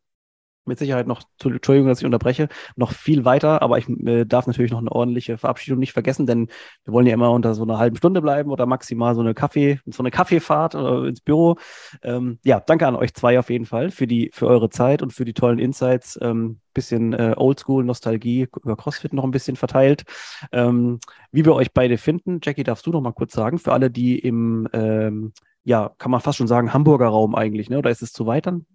mit 0.65 0.79
Sicherheit 0.79 1.07
noch, 1.07 1.23
Entschuldigung, 1.43 1.87
dass 1.87 1.99
ich 1.99 2.05
unterbreche, 2.05 2.47
noch 2.75 2.91
viel 2.91 3.25
weiter, 3.25 3.61
aber 3.61 3.77
ich 3.77 3.89
äh, 3.89 4.25
darf 4.25 4.47
natürlich 4.47 4.71
noch 4.71 4.79
eine 4.79 4.91
ordentliche 4.91 5.37
Verabschiedung 5.37 5.79
nicht 5.79 5.93
vergessen, 5.93 6.25
denn 6.25 6.47
wir 6.83 6.93
wollen 6.93 7.07
ja 7.07 7.13
immer 7.13 7.31
unter 7.31 7.53
so 7.53 7.63
einer 7.63 7.77
halben 7.77 7.95
Stunde 7.95 8.21
bleiben 8.21 8.51
oder 8.51 8.65
maximal 8.65 9.15
so 9.15 9.21
eine 9.21 9.33
Kaffee, 9.33 9.79
so 9.85 10.03
eine 10.03 10.11
Kaffeefahrt 10.11 10.75
äh, 10.75 11.07
ins 11.07 11.21
Büro. 11.21 11.57
Ähm, 12.03 12.39
ja, 12.43 12.59
danke 12.59 12.87
an 12.87 12.95
euch 12.95 13.13
zwei 13.13 13.39
auf 13.39 13.49
jeden 13.49 13.65
Fall 13.65 13.91
für 13.91 14.07
die, 14.07 14.31
für 14.33 14.47
eure 14.47 14.69
Zeit 14.69 15.01
und 15.01 15.13
für 15.13 15.25
die 15.25 15.33
tollen 15.33 15.59
Insights. 15.59 16.19
Ähm, 16.21 16.59
bisschen 16.73 17.13
äh, 17.13 17.33
Oldschool, 17.35 17.83
Nostalgie 17.83 18.47
über 18.63 18.77
CrossFit 18.77 19.13
noch 19.13 19.23
ein 19.23 19.31
bisschen 19.31 19.55
verteilt. 19.55 20.03
Ähm, 20.51 20.99
wie 21.31 21.45
wir 21.45 21.53
euch 21.53 21.73
beide 21.73 21.97
finden, 21.97 22.39
Jackie, 22.41 22.63
darfst 22.63 22.85
du 22.85 22.91
noch 22.91 23.01
mal 23.01 23.11
kurz 23.11 23.33
sagen, 23.33 23.59
für 23.59 23.73
alle, 23.73 23.91
die 23.91 24.19
im, 24.19 24.67
ähm, 24.73 25.33
ja, 25.63 25.91
kann 25.97 26.11
man 26.11 26.21
fast 26.21 26.37
schon 26.37 26.47
sagen, 26.47 26.73
Hamburger 26.73 27.07
Raum 27.07 27.35
eigentlich, 27.35 27.69
ne? 27.69 27.77
Oder 27.77 27.91
ist 27.91 28.01
es 28.01 28.13
zu 28.13 28.25
weit 28.25 28.47
dann? 28.47 28.65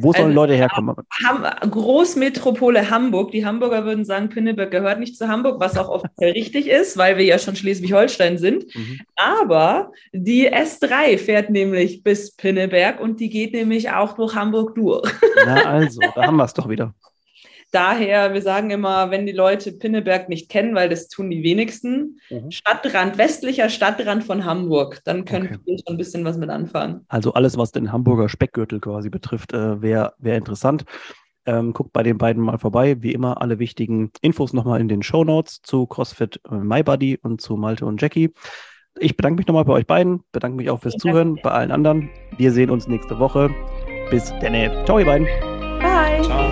Wo 0.00 0.12
sollen 0.12 0.26
also, 0.26 0.34
Leute 0.34 0.54
herkommen? 0.54 0.96
Ham 1.24 1.44
Großmetropole 1.70 2.90
Hamburg. 2.90 3.32
Die 3.32 3.44
Hamburger 3.44 3.84
würden 3.84 4.04
sagen, 4.04 4.30
Pinneberg 4.30 4.70
gehört 4.70 4.98
nicht 4.98 5.16
zu 5.16 5.28
Hamburg, 5.28 5.60
was 5.60 5.76
auch 5.76 5.88
offiziell 5.90 6.32
richtig 6.36 6.68
ist, 6.68 6.96
weil 6.96 7.18
wir 7.18 7.24
ja 7.24 7.38
schon 7.38 7.54
Schleswig-Holstein 7.54 8.38
sind. 8.38 8.74
Mhm. 8.74 9.00
Aber 9.16 9.92
die 10.12 10.50
S3 10.50 11.18
fährt 11.18 11.50
nämlich 11.50 12.02
bis 12.02 12.34
Pinneberg 12.34 13.00
und 13.00 13.20
die 13.20 13.28
geht 13.28 13.52
nämlich 13.52 13.90
auch 13.90 14.14
durch 14.14 14.34
Hamburg 14.34 14.74
durch. 14.74 15.10
Na 15.44 15.64
also, 15.64 16.00
da 16.14 16.26
haben 16.26 16.36
wir 16.36 16.44
es 16.44 16.54
doch 16.54 16.68
wieder. 16.68 16.94
Daher, 17.70 18.32
wir 18.32 18.40
sagen 18.40 18.70
immer, 18.70 19.10
wenn 19.10 19.26
die 19.26 19.32
Leute 19.32 19.72
Pinneberg 19.72 20.28
nicht 20.28 20.48
kennen, 20.48 20.74
weil 20.74 20.88
das 20.88 21.08
tun 21.08 21.30
die 21.30 21.42
wenigsten, 21.42 22.18
mhm. 22.30 22.50
Stadtrand, 22.50 23.18
westlicher 23.18 23.68
Stadtrand 23.68 24.24
von 24.24 24.44
Hamburg, 24.44 25.00
dann 25.04 25.24
können 25.26 25.46
okay. 25.46 25.58
wir 25.64 25.78
schon 25.78 25.94
ein 25.94 25.98
bisschen 25.98 26.24
was 26.24 26.38
mit 26.38 26.48
anfangen. 26.48 27.04
Also 27.08 27.34
alles, 27.34 27.58
was 27.58 27.72
den 27.72 27.92
Hamburger 27.92 28.28
Speckgürtel 28.28 28.80
quasi 28.80 29.10
betrifft, 29.10 29.52
äh, 29.52 29.82
wäre 29.82 30.14
wär 30.18 30.36
interessant. 30.36 30.84
Ähm, 31.44 31.72
guckt 31.72 31.92
bei 31.92 32.02
den 32.02 32.18
beiden 32.18 32.42
mal 32.42 32.58
vorbei. 32.58 32.96
Wie 33.02 33.12
immer, 33.12 33.40
alle 33.40 33.58
wichtigen 33.58 34.12
Infos 34.20 34.52
nochmal 34.52 34.80
in 34.80 34.88
den 34.88 35.02
Show 35.02 35.24
Notes 35.24 35.60
zu 35.62 35.86
CrossFit 35.86 36.40
äh, 36.50 36.54
MyBuddy 36.54 37.18
und 37.22 37.40
zu 37.40 37.56
Malte 37.56 37.86
und 37.86 38.00
Jackie. 38.00 38.32
Ich 38.98 39.16
bedanke 39.16 39.38
mich 39.38 39.46
nochmal 39.46 39.64
bei 39.64 39.74
euch 39.74 39.86
beiden, 39.86 40.24
bedanke 40.32 40.56
mich 40.56 40.70
auch 40.70 40.80
fürs 40.80 40.94
Vielen 40.94 41.12
Zuhören, 41.12 41.34
Dank. 41.36 41.42
bei 41.42 41.50
allen 41.50 41.70
anderen. 41.70 42.10
Wir 42.36 42.52
sehen 42.52 42.70
uns 42.70 42.88
nächste 42.88 43.18
Woche. 43.18 43.50
Bis 44.10 44.32
dann. 44.40 44.54
Ciao, 44.86 44.98
ihr 44.98 45.06
beiden. 45.06 45.26
Bye. 45.80 46.22
Ciao. 46.22 46.47